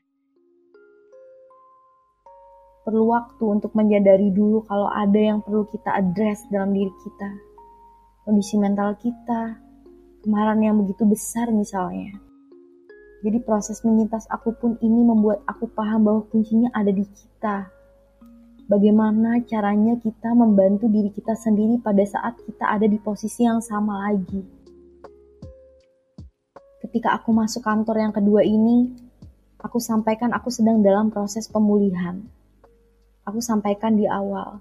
Perlu 2.85 3.11
waktu 3.11 3.45
untuk 3.49 3.73
menyadari 3.75 4.31
dulu 4.31 4.63
kalau 4.69 4.87
ada 4.93 5.17
yang 5.17 5.43
perlu 5.43 5.67
kita 5.67 5.99
address 5.99 6.47
dalam 6.53 6.71
diri 6.71 6.93
kita. 7.01 7.31
Kondisi 8.23 8.55
mental 8.55 8.95
kita 9.01 9.59
kemarahan 10.23 10.63
yang 10.63 10.77
begitu 10.79 11.03
besar 11.05 11.51
misalnya 11.51 12.24
jadi 13.25 13.41
proses 13.41 13.81
menyintas 13.81 14.29
aku 14.29 14.53
pun 14.53 14.77
ini 14.85 15.01
membuat 15.01 15.41
aku 15.49 15.65
paham 15.73 16.05
bahwa 16.05 16.29
kuncinya 16.29 16.69
ada 16.77 16.93
di 16.93 17.09
kita. 17.09 17.73
Bagaimana 18.69 19.41
caranya 19.49 19.97
kita 19.97 20.37
membantu 20.37 20.93
diri 20.93 21.09
kita 21.09 21.33
sendiri 21.33 21.81
pada 21.81 22.05
saat 22.05 22.37
kita 22.45 22.69
ada 22.69 22.85
di 22.85 23.01
posisi 23.01 23.49
yang 23.49 23.65
sama 23.65 24.13
lagi. 24.13 24.45
Ketika 26.85 27.17
aku 27.17 27.33
masuk 27.33 27.65
kantor 27.65 27.97
yang 28.05 28.13
kedua 28.13 28.45
ini, 28.45 28.93
aku 29.57 29.81
sampaikan 29.81 30.37
aku 30.37 30.53
sedang 30.53 30.85
dalam 30.85 31.09
proses 31.09 31.49
pemulihan. 31.49 32.21
Aku 33.25 33.41
sampaikan 33.41 33.97
di 33.97 34.05
awal. 34.05 34.61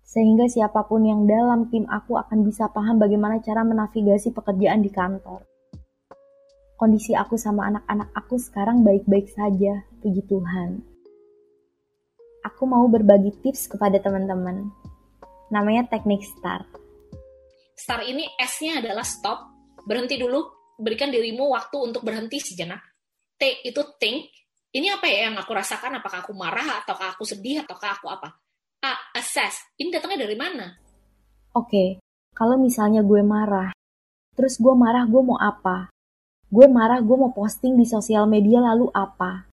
Sehingga 0.00 0.48
siapa 0.48 0.88
pun 0.88 1.04
yang 1.04 1.28
dalam 1.28 1.68
tim 1.68 1.84
aku 1.92 2.16
akan 2.16 2.40
bisa 2.40 2.72
paham 2.72 2.96
bagaimana 2.96 3.36
cara 3.44 3.68
menavigasi 3.68 4.32
pekerjaan 4.32 4.80
di 4.80 4.88
kantor 4.88 5.49
kondisi 6.80 7.12
aku 7.12 7.36
sama 7.36 7.68
anak-anak 7.68 8.08
aku 8.16 8.40
sekarang 8.40 8.80
baik-baik 8.80 9.28
saja, 9.36 9.84
puji 10.00 10.24
Tuhan. 10.24 10.80
Aku 12.40 12.64
mau 12.64 12.88
berbagi 12.88 13.36
tips 13.44 13.68
kepada 13.68 14.00
teman-teman. 14.00 14.72
Namanya 15.52 15.92
teknik 15.92 16.24
STAR. 16.24 16.64
STAR 17.76 18.00
ini 18.08 18.24
S-nya 18.40 18.80
adalah 18.80 19.04
stop, 19.04 19.44
berhenti 19.84 20.16
dulu, 20.16 20.40
berikan 20.80 21.12
dirimu 21.12 21.52
waktu 21.52 21.76
untuk 21.76 22.00
berhenti 22.00 22.40
sejenak. 22.40 22.80
T 23.36 23.60
itu 23.60 23.84
think, 24.00 24.32
ini 24.72 24.88
apa 24.88 25.04
ya 25.04 25.28
yang 25.28 25.36
aku 25.36 25.52
rasakan? 25.52 26.00
Apakah 26.00 26.24
aku 26.24 26.32
marah, 26.32 26.80
ataukah 26.80 27.12
aku 27.12 27.28
sedih, 27.28 27.60
ataukah 27.60 28.00
aku 28.00 28.08
apa? 28.08 28.40
A, 28.80 29.20
assess, 29.20 29.60
ini 29.76 29.92
datangnya 29.92 30.24
dari 30.24 30.36
mana? 30.36 30.80
Oke, 31.52 32.00
kalau 32.32 32.56
misalnya 32.56 33.04
gue 33.04 33.20
marah, 33.20 33.68
terus 34.32 34.56
gue 34.56 34.72
marah 34.72 35.04
gue 35.04 35.20
mau 35.20 35.36
apa? 35.36 35.92
Gue 36.50 36.66
marah, 36.66 36.98
gue 36.98 37.14
mau 37.14 37.30
posting 37.30 37.78
di 37.78 37.86
sosial 37.86 38.26
media 38.26 38.58
lalu 38.58 38.90
apa? 38.90 39.46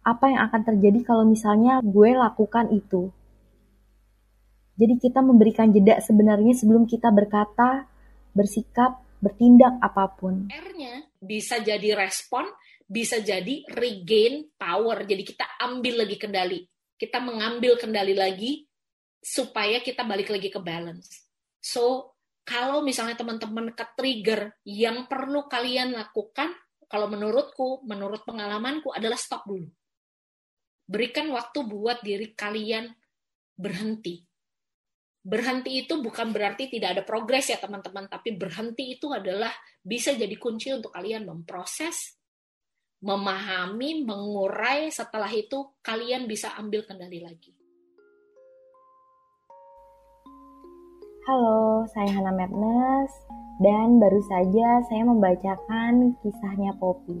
Apa 0.00 0.32
yang 0.32 0.48
akan 0.48 0.62
terjadi 0.64 1.04
kalau 1.04 1.28
misalnya 1.28 1.84
gue 1.84 2.16
lakukan 2.16 2.72
itu? 2.72 3.12
Jadi 4.80 4.96
kita 4.96 5.20
memberikan 5.20 5.68
jeda 5.68 6.00
sebenarnya 6.00 6.56
sebelum 6.56 6.88
kita 6.88 7.12
berkata, 7.12 7.84
bersikap, 8.32 9.04
bertindak 9.20 9.76
apa 9.76 10.08
pun. 10.16 10.48
R-nya 10.48 11.12
bisa 11.20 11.60
jadi 11.60 11.92
respon, 11.92 12.48
bisa 12.88 13.20
jadi 13.20 13.68
regain 13.68 14.48
power. 14.56 15.04
Jadi 15.04 15.28
kita 15.28 15.44
ambil 15.60 16.08
lagi 16.08 16.16
kendali. 16.16 16.64
Kita 16.96 17.20
mengambil 17.20 17.76
kendali 17.76 18.16
lagi 18.16 18.64
supaya 19.20 19.84
kita 19.84 20.00
balik 20.00 20.32
lagi 20.32 20.48
ke 20.48 20.56
balance. 20.64 21.28
So, 21.60 22.16
kalau 22.48 22.80
misalnya 22.80 23.20
teman-teman 23.20 23.76
ke 23.76 23.84
trigger 23.92 24.56
yang 24.64 25.04
perlu 25.04 25.44
kalian 25.44 25.92
lakukan, 25.92 26.48
kalau 26.88 27.04
menurutku, 27.04 27.84
menurut 27.84 28.24
pengalamanku 28.24 28.88
adalah 28.96 29.20
stop 29.20 29.44
dulu. 29.44 29.68
Berikan 30.88 31.28
waktu 31.28 31.68
buat 31.68 32.00
diri 32.00 32.32
kalian 32.32 32.88
berhenti. 33.52 34.24
Berhenti 35.20 35.84
itu 35.84 36.00
bukan 36.00 36.32
berarti 36.32 36.72
tidak 36.72 36.96
ada 36.96 37.02
progres 37.04 37.52
ya 37.52 37.60
teman-teman, 37.60 38.08
tapi 38.08 38.32
berhenti 38.32 38.96
itu 38.96 39.12
adalah 39.12 39.52
bisa 39.84 40.16
jadi 40.16 40.32
kunci 40.40 40.72
untuk 40.72 40.88
kalian 40.96 41.28
memproses, 41.28 42.16
memahami, 43.04 44.08
mengurai, 44.08 44.88
setelah 44.88 45.28
itu 45.28 45.76
kalian 45.84 46.24
bisa 46.24 46.56
ambil 46.56 46.88
kendali 46.88 47.20
lagi. 47.20 47.52
Halo, 51.28 51.84
saya 51.92 52.08
Hana 52.08 52.32
Madness 52.32 53.12
dan 53.60 54.00
baru 54.00 54.16
saja 54.32 54.80
saya 54.88 55.04
membacakan 55.04 56.16
kisahnya 56.24 56.72
Poppy. 56.80 57.20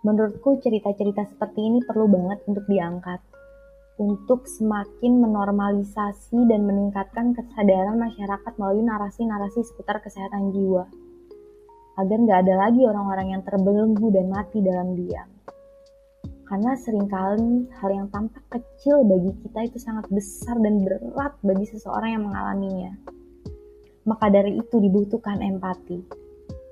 Menurutku 0.00 0.56
cerita-cerita 0.64 1.28
seperti 1.28 1.60
ini 1.60 1.84
perlu 1.84 2.08
banget 2.08 2.40
untuk 2.48 2.64
diangkat 2.64 3.20
untuk 4.00 4.48
semakin 4.48 5.12
menormalisasi 5.28 6.48
dan 6.48 6.64
meningkatkan 6.64 7.36
kesadaran 7.36 8.00
masyarakat 8.00 8.52
melalui 8.56 8.88
narasi-narasi 8.88 9.60
seputar 9.60 10.00
kesehatan 10.00 10.56
jiwa 10.56 10.88
agar 12.00 12.16
nggak 12.16 12.48
ada 12.48 12.54
lagi 12.64 12.80
orang-orang 12.80 13.36
yang 13.36 13.42
terbelenggu 13.44 14.08
dan 14.08 14.32
mati 14.32 14.64
dalam 14.64 14.96
diam. 14.96 15.35
Karena 16.46 16.78
sering 16.78 17.10
kali 17.10 17.66
hal 17.82 17.90
yang 17.90 18.06
tampak 18.14 18.42
kecil 18.46 19.02
bagi 19.02 19.34
kita 19.42 19.66
itu 19.66 19.78
sangat 19.82 20.06
besar 20.14 20.54
dan 20.62 20.86
berat 20.86 21.34
bagi 21.42 21.66
seseorang 21.66 22.10
yang 22.14 22.24
mengalaminya. 22.30 22.92
Maka 24.06 24.30
dari 24.30 24.54
itu 24.62 24.78
dibutuhkan 24.78 25.42
empati. 25.42 26.06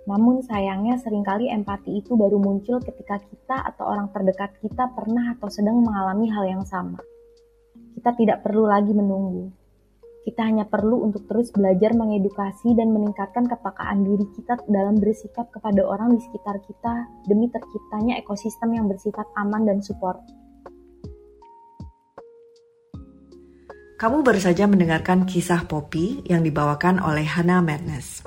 Namun 0.07 0.47
sayangnya 0.47 0.95
sering 1.03 1.27
kali 1.27 1.51
empati 1.51 1.99
itu 1.99 2.15
baru 2.15 2.39
muncul 2.39 2.79
ketika 2.79 3.19
kita 3.19 3.67
atau 3.75 3.91
orang 3.91 4.15
terdekat 4.15 4.55
kita 4.63 4.95
pernah 4.95 5.35
atau 5.35 5.51
sedang 5.51 5.83
mengalami 5.83 6.31
hal 6.31 6.47
yang 6.47 6.63
sama. 6.63 7.03
Kita 7.99 8.15
tidak 8.15 8.47
perlu 8.47 8.71
lagi 8.71 8.95
menunggu 8.95 9.64
kita 10.25 10.41
hanya 10.41 10.65
perlu 10.65 11.05
untuk 11.05 11.29
terus 11.29 11.53
belajar 11.53 11.93
mengedukasi 11.93 12.73
dan 12.73 12.97
meningkatkan 12.97 13.45
kepekaan 13.45 14.09
diri 14.09 14.25
kita 14.33 14.57
dalam 14.73 14.97
bersikap 14.97 15.53
kepada 15.53 15.85
orang 15.85 16.17
di 16.17 16.21
sekitar 16.25 16.65
kita 16.65 16.95
demi 17.29 17.53
terciptanya 17.53 18.17
ekosistem 18.17 18.73
yang 18.73 18.89
bersifat 18.89 19.29
aman 19.37 19.69
dan 19.69 19.85
support. 19.85 20.25
Kamu 24.01 24.25
baru 24.25 24.41
saja 24.41 24.65
mendengarkan 24.67 25.29
kisah 25.29 25.69
Poppy 25.69 26.25
yang 26.27 26.43
dibawakan 26.43 26.99
oleh 27.05 27.25
Hannah 27.25 27.63
Madness. 27.63 28.25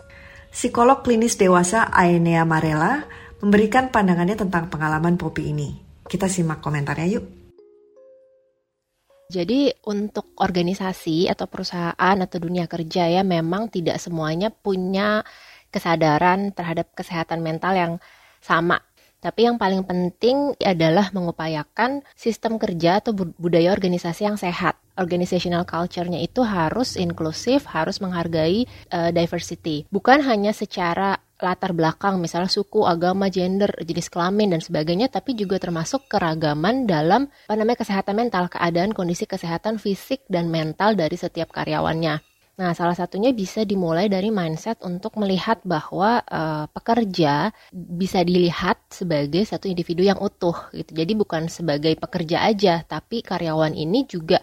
Psikolog 0.53 1.03
klinis 1.03 1.35
dewasa 1.35 1.91
Aenea 1.91 2.47
Marella 2.47 3.03
memberikan 3.43 3.93
pandangannya 3.93 4.37
tentang 4.37 4.71
pengalaman 4.71 5.19
Poppy 5.19 5.53
ini. 5.53 5.69
Kita 6.07 6.25
simak 6.31 6.63
komentarnya 6.63 7.07
yuk. 7.09 7.36
Jadi 9.27 9.75
untuk 9.83 10.31
organisasi 10.39 11.27
atau 11.27 11.51
perusahaan 11.51 12.15
atau 12.15 12.37
dunia 12.39 12.63
kerja 12.63 13.11
ya 13.11 13.27
memang 13.27 13.67
tidak 13.67 13.99
semuanya 13.99 14.47
punya 14.47 15.27
kesadaran 15.67 16.55
terhadap 16.55 16.95
kesehatan 16.95 17.43
mental 17.43 17.75
yang 17.75 17.93
sama. 18.39 18.79
Tapi 19.19 19.51
yang 19.51 19.59
paling 19.59 19.83
penting 19.83 20.55
adalah 20.63 21.11
mengupayakan 21.11 22.07
sistem 22.15 22.55
kerja 22.55 23.03
atau 23.03 23.11
budaya 23.35 23.75
organisasi 23.75 24.31
yang 24.31 24.39
sehat. 24.39 24.79
Organizational 24.97 25.63
culture-nya 25.63 26.17
itu 26.17 26.41
harus 26.41 26.97
inklusif, 26.97 27.69
harus 27.69 28.01
menghargai 28.01 28.65
uh, 28.89 29.13
diversity. 29.13 29.85
Bukan 29.93 30.25
hanya 30.25 30.51
secara 30.51 31.21
latar 31.37 31.69
belakang, 31.77 32.17
misalnya 32.17 32.49
suku, 32.49 32.81
agama, 32.81 33.29
gender, 33.29 33.69
jenis 33.85 34.09
kelamin 34.09 34.57
dan 34.57 34.61
sebagainya, 34.61 35.07
tapi 35.13 35.37
juga 35.37 35.61
termasuk 35.61 36.09
keragaman 36.09 36.89
dalam 36.89 37.29
apa 37.29 37.53
namanya 37.53 37.85
kesehatan 37.85 38.17
mental, 38.17 38.49
keadaan 38.49 38.91
kondisi 38.97 39.29
kesehatan 39.29 39.77
fisik 39.77 40.25
dan 40.25 40.49
mental 40.49 40.97
dari 40.97 41.13
setiap 41.13 41.53
karyawannya. 41.53 42.25
Nah, 42.57 42.73
salah 42.73 42.97
satunya 42.97 43.29
bisa 43.37 43.61
dimulai 43.69 44.09
dari 44.09 44.33
mindset 44.33 44.81
untuk 44.81 45.13
melihat 45.21 45.61
bahwa 45.61 46.25
uh, 46.25 46.65
pekerja 46.73 47.53
bisa 47.69 48.25
dilihat 48.25 48.81
sebagai 48.89 49.45
satu 49.45 49.69
individu 49.69 50.01
yang 50.01 50.17
utuh 50.17 50.73
gitu. 50.73 50.89
Jadi 50.97 51.13
bukan 51.13 51.53
sebagai 51.53 51.93
pekerja 52.01 52.49
aja, 52.49 52.81
tapi 52.81 53.21
karyawan 53.21 53.77
ini 53.77 54.09
juga 54.09 54.41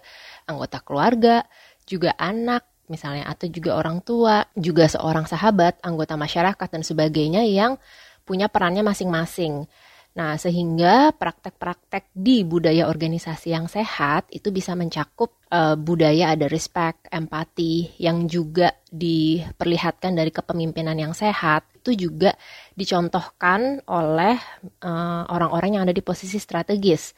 anggota 0.48 0.80
keluarga, 0.80 1.44
juga 1.84 2.16
anak, 2.16 2.64
misalnya 2.88 3.28
atau 3.28 3.48
juga 3.48 3.76
orang 3.76 4.04
tua, 4.04 4.44
juga 4.56 4.88
seorang 4.88 5.24
sahabat, 5.24 5.80
anggota 5.80 6.16
masyarakat 6.16 6.68
dan 6.68 6.82
sebagainya 6.84 7.44
yang 7.48 7.80
punya 8.24 8.48
perannya 8.48 8.84
masing-masing. 8.84 9.68
Nah, 10.14 10.38
sehingga 10.38 11.10
praktek-praktek 11.10 12.14
di 12.14 12.46
budaya 12.46 12.86
organisasi 12.86 13.50
yang 13.50 13.66
sehat 13.66 14.30
itu 14.30 14.54
bisa 14.54 14.78
mencakup 14.78 15.42
uh, 15.50 15.74
budaya 15.74 16.30
ada 16.30 16.46
respect, 16.46 17.10
empati 17.10 17.98
yang 17.98 18.30
juga 18.30 18.78
diperlihatkan 18.94 20.14
dari 20.14 20.30
kepemimpinan 20.30 20.94
yang 20.94 21.18
sehat. 21.18 21.66
Itu 21.82 21.98
juga 21.98 22.30
dicontohkan 22.78 23.84
oleh 23.90 24.38
eh, 24.62 25.22
orang-orang 25.28 25.68
uh, 25.68 25.74
yang 25.76 25.82
ada 25.84 25.92
di 25.92 26.00
posisi 26.00 26.40
strategis 26.40 27.12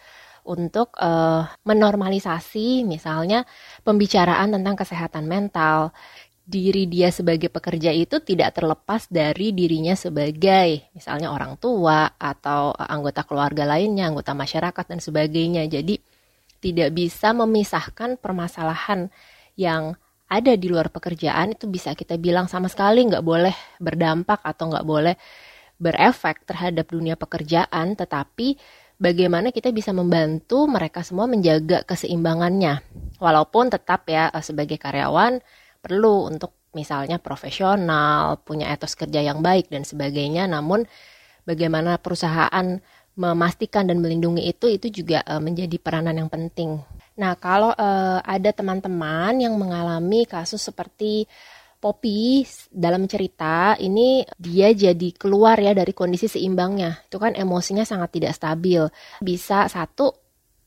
untuk 0.46 0.94
uh, 1.02 1.44
menormalisasi 1.66 2.86
misalnya 2.86 3.42
pembicaraan 3.82 4.54
tentang 4.54 4.78
kesehatan 4.78 5.26
mental. 5.26 5.90
diri 6.46 6.86
dia 6.86 7.10
sebagai 7.10 7.50
pekerja 7.50 7.90
itu 7.90 8.22
tidak 8.22 8.54
terlepas 8.54 9.10
dari 9.10 9.50
dirinya 9.50 9.98
sebagai 9.98 10.86
misalnya 10.94 11.34
orang 11.34 11.58
tua 11.58 12.14
atau 12.14 12.70
anggota 12.70 13.26
keluarga 13.26 13.66
lainnya, 13.66 14.06
anggota 14.06 14.30
masyarakat 14.30 14.84
dan 14.86 15.02
sebagainya. 15.02 15.66
Jadi 15.66 15.98
tidak 16.62 16.94
bisa 16.94 17.34
memisahkan 17.34 18.14
permasalahan 18.22 19.10
yang 19.58 19.98
ada 20.30 20.54
di 20.54 20.70
luar 20.70 20.86
pekerjaan 20.90 21.58
itu 21.58 21.66
bisa 21.66 21.98
kita 21.98 22.14
bilang 22.14 22.46
sama 22.46 22.70
sekali 22.70 23.02
nggak 23.06 23.26
boleh 23.26 23.54
berdampak 23.82 24.38
atau 24.46 24.70
nggak 24.70 24.86
boleh 24.86 25.14
berefek 25.82 26.46
terhadap 26.46 26.86
dunia 26.88 27.18
pekerjaan, 27.18 27.98
tetapi 27.98 28.56
bagaimana 28.96 29.52
kita 29.52 29.72
bisa 29.72 29.92
membantu 29.92 30.64
mereka 30.68 31.04
semua 31.04 31.28
menjaga 31.28 31.84
keseimbangannya. 31.84 32.80
Walaupun 33.16 33.72
tetap 33.72 34.04
ya 34.08 34.28
sebagai 34.44 34.76
karyawan 34.76 35.40
perlu 35.80 36.28
untuk 36.28 36.52
misalnya 36.76 37.16
profesional, 37.16 38.36
punya 38.44 38.68
etos 38.68 38.92
kerja 38.92 39.24
yang 39.24 39.40
baik 39.40 39.72
dan 39.72 39.88
sebagainya. 39.88 40.44
Namun 40.44 40.84
bagaimana 41.48 41.96
perusahaan 41.96 42.80
memastikan 43.16 43.88
dan 43.88 44.04
melindungi 44.04 44.44
itu 44.44 44.68
itu 44.68 44.92
juga 44.92 45.24
uh, 45.24 45.40
menjadi 45.40 45.80
peranan 45.80 46.20
yang 46.20 46.28
penting. 46.28 46.84
Nah, 47.16 47.32
kalau 47.40 47.72
uh, 47.72 48.20
ada 48.20 48.52
teman-teman 48.52 49.40
yang 49.40 49.56
mengalami 49.56 50.28
kasus 50.28 50.60
seperti 50.60 51.24
Poppy 51.86 52.42
dalam 52.66 53.06
cerita 53.06 53.78
ini 53.78 54.26
dia 54.34 54.74
jadi 54.74 55.14
keluar 55.14 55.54
ya 55.62 55.70
dari 55.70 55.94
kondisi 55.94 56.26
seimbangnya. 56.26 57.06
Itu 57.06 57.22
kan 57.22 57.38
emosinya 57.38 57.86
sangat 57.86 58.18
tidak 58.18 58.34
stabil. 58.34 58.82
Bisa 59.22 59.70
satu 59.70 60.10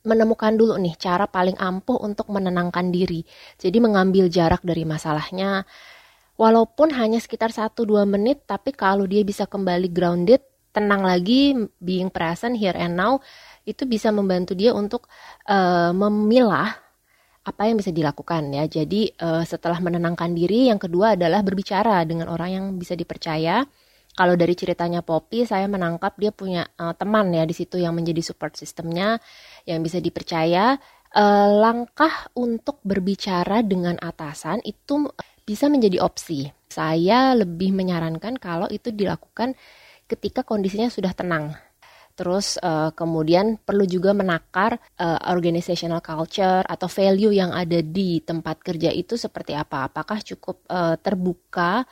menemukan 0.08 0.56
dulu 0.56 0.80
nih 0.80 0.96
cara 0.96 1.28
paling 1.28 1.60
ampuh 1.60 2.00
untuk 2.00 2.32
menenangkan 2.32 2.88
diri. 2.88 3.28
Jadi 3.60 3.84
mengambil 3.84 4.32
jarak 4.32 4.64
dari 4.64 4.88
masalahnya. 4.88 5.68
Walaupun 6.40 6.96
hanya 6.96 7.20
sekitar 7.20 7.52
1-2 7.52 8.08
menit, 8.08 8.48
tapi 8.48 8.72
kalau 8.72 9.04
dia 9.04 9.28
bisa 9.28 9.44
kembali 9.44 9.92
grounded, 9.92 10.40
tenang 10.72 11.04
lagi, 11.04 11.52
being 11.84 12.08
present 12.08 12.56
here 12.56 12.80
and 12.80 12.96
now, 12.96 13.20
itu 13.68 13.84
bisa 13.84 14.08
membantu 14.08 14.56
dia 14.56 14.72
untuk 14.72 15.12
uh, 15.52 15.92
memilah 15.92 16.80
apa 17.50 17.66
yang 17.66 17.82
bisa 17.82 17.90
dilakukan 17.90 18.54
ya. 18.54 18.70
Jadi 18.70 19.10
uh, 19.18 19.42
setelah 19.42 19.82
menenangkan 19.82 20.38
diri, 20.38 20.70
yang 20.70 20.78
kedua 20.78 21.18
adalah 21.18 21.42
berbicara 21.42 22.06
dengan 22.06 22.30
orang 22.30 22.50
yang 22.54 22.66
bisa 22.78 22.94
dipercaya 22.94 23.66
kalau 24.20 24.36
dari 24.36 24.52
ceritanya 24.52 25.00
Poppy, 25.00 25.48
saya 25.48 25.64
menangkap 25.72 26.20
dia 26.20 26.36
punya 26.36 26.68
uh, 26.76 26.92
teman 26.92 27.32
ya 27.32 27.48
di 27.48 27.56
situ 27.56 27.80
yang 27.80 27.96
menjadi 27.96 28.20
support 28.20 28.60
sistemnya, 28.60 29.16
yang 29.64 29.80
bisa 29.80 30.04
dipercaya. 30.04 30.76
Uh, 31.10 31.58
langkah 31.58 32.30
untuk 32.38 32.86
berbicara 32.86 33.66
dengan 33.66 33.98
atasan 33.98 34.62
itu 34.62 35.10
bisa 35.42 35.66
menjadi 35.66 36.06
opsi. 36.06 36.52
Saya 36.70 37.34
lebih 37.34 37.74
menyarankan 37.74 38.38
kalau 38.38 38.70
itu 38.70 38.94
dilakukan 38.94 39.58
ketika 40.06 40.46
kondisinya 40.46 40.92
sudah 40.92 41.10
tenang. 41.18 41.58
Terus 42.20 42.60
uh, 42.60 42.92
kemudian 42.92 43.56
perlu 43.56 43.88
juga 43.88 44.12
menakar 44.12 44.76
uh, 45.00 45.20
organizational 45.32 46.04
culture 46.04 46.68
atau 46.68 46.92
value 46.92 47.32
yang 47.32 47.56
ada 47.56 47.80
di 47.80 48.20
tempat 48.20 48.60
kerja 48.60 48.92
itu 48.92 49.16
seperti 49.16 49.56
apa. 49.56 49.88
Apakah 49.88 50.20
cukup 50.20 50.68
uh, 50.68 51.00
terbuka 51.00 51.88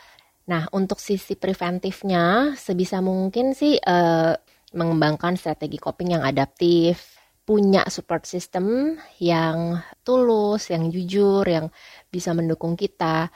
Nah, 0.48 0.64
untuk 0.72 1.04
sisi 1.04 1.36
preventifnya, 1.36 2.56
sebisa 2.56 3.04
mungkin 3.04 3.52
sih 3.52 3.76
uh, 3.76 4.32
mengembangkan 4.72 5.36
strategi 5.36 5.76
coping 5.76 6.16
yang 6.16 6.24
adaptif, 6.24 7.20
punya 7.44 7.84
support 7.92 8.24
system 8.24 8.96
yang 9.20 9.76
tulus, 10.08 10.72
yang 10.72 10.88
jujur, 10.88 11.44
yang 11.44 11.68
bisa 12.08 12.32
mendukung 12.32 12.80
kita. 12.80 13.28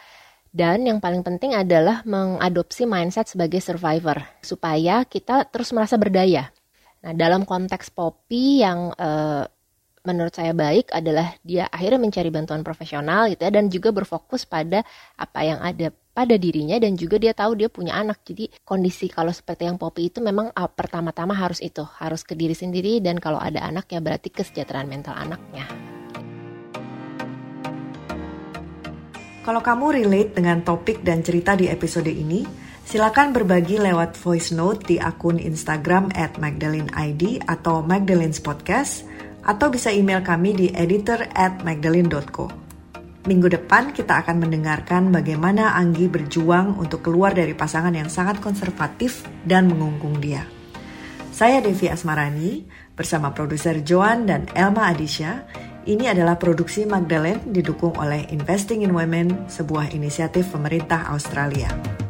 Dan 0.51 0.87
yang 0.87 0.99
paling 0.99 1.23
penting 1.23 1.55
adalah 1.55 2.03
mengadopsi 2.07 2.87
mindset 2.87 3.27
sebagai 3.27 3.59
survivor, 3.59 4.19
supaya 4.43 5.03
kita 5.03 5.47
terus 5.51 5.71
merasa 5.75 5.95
berdaya. 5.95 6.51
Nah, 7.01 7.13
dalam 7.17 7.49
konteks 7.49 7.89
Poppy 7.89 8.61
yang 8.61 8.93
uh, 8.93 9.41
menurut 10.05 10.33
saya 10.33 10.53
baik 10.53 10.93
adalah 10.93 11.33
dia 11.41 11.65
akhirnya 11.69 11.97
mencari 11.97 12.29
bantuan 12.29 12.61
profesional 12.65 13.29
gitu 13.29 13.41
ya 13.45 13.53
dan 13.53 13.69
juga 13.69 13.93
berfokus 13.93 14.49
pada 14.49 14.81
apa 15.17 15.39
yang 15.45 15.61
ada 15.61 15.93
pada 16.11 16.37
dirinya 16.37 16.77
dan 16.77 16.93
juga 16.97 17.17
dia 17.17 17.33
tahu 17.33 17.57
dia 17.57 17.73
punya 17.73 17.97
anak. 17.97 18.21
Jadi 18.21 18.53
kondisi 18.61 19.09
kalau 19.09 19.33
seperti 19.33 19.65
yang 19.65 19.81
Poppy 19.81 20.13
itu 20.13 20.21
memang 20.21 20.53
uh, 20.53 20.69
pertama-tama 20.69 21.33
harus 21.33 21.57
itu, 21.57 21.81
harus 21.97 22.21
ke 22.21 22.37
diri 22.37 22.53
sendiri 22.53 23.01
dan 23.01 23.17
kalau 23.17 23.41
ada 23.41 23.65
anak 23.65 23.89
ya 23.89 23.97
berarti 23.97 24.29
kesejahteraan 24.29 24.85
mental 24.85 25.17
anaknya. 25.17 25.65
Kalau 29.41 29.57
kamu 29.65 30.05
relate 30.05 30.37
dengan 30.37 30.61
topik 30.61 31.01
dan 31.01 31.25
cerita 31.25 31.57
di 31.57 31.65
episode 31.65 32.13
ini, 32.13 32.45
silakan 32.85 33.33
berbagi 33.33 33.81
lewat 33.81 34.17
voice 34.17 34.53
note 34.53 34.85
di 34.85 34.97
akun 35.01 35.37
Instagram 35.37 36.13
at 36.13 36.37
magdaleneid 36.37 37.45
atau 37.45 37.85
Magdalene's 37.85 38.41
Podcast, 38.41 39.05
atau 39.41 39.73
bisa 39.73 39.89
email 39.89 40.21
kami 40.21 40.53
di 40.53 40.67
editor 40.73 41.25
at 41.33 41.65
magdalene.co. 41.65 42.71
Minggu 43.21 43.53
depan 43.53 43.93
kita 43.93 44.25
akan 44.25 44.41
mendengarkan 44.41 45.13
bagaimana 45.13 45.77
Anggi 45.77 46.09
berjuang 46.09 46.81
untuk 46.81 47.05
keluar 47.05 47.37
dari 47.37 47.53
pasangan 47.53 47.93
yang 47.93 48.09
sangat 48.09 48.41
konservatif 48.41 49.29
dan 49.45 49.69
mengungkung 49.69 50.17
dia. 50.17 50.41
Saya 51.29 51.61
Devi 51.61 51.85
Asmarani 51.85 52.65
bersama 52.97 53.29
produser 53.29 53.85
Joan 53.85 54.25
dan 54.25 54.49
Elma 54.57 54.89
Adisha. 54.89 55.45
Ini 55.85 56.13
adalah 56.13 56.37
produksi 56.37 56.85
Magdalene 56.85 57.41
didukung 57.45 57.97
oleh 57.97 58.29
Investing 58.33 58.85
in 58.85 58.93
Women, 58.93 59.49
sebuah 59.49 59.93
inisiatif 59.93 60.53
pemerintah 60.53 61.09
Australia. 61.09 62.00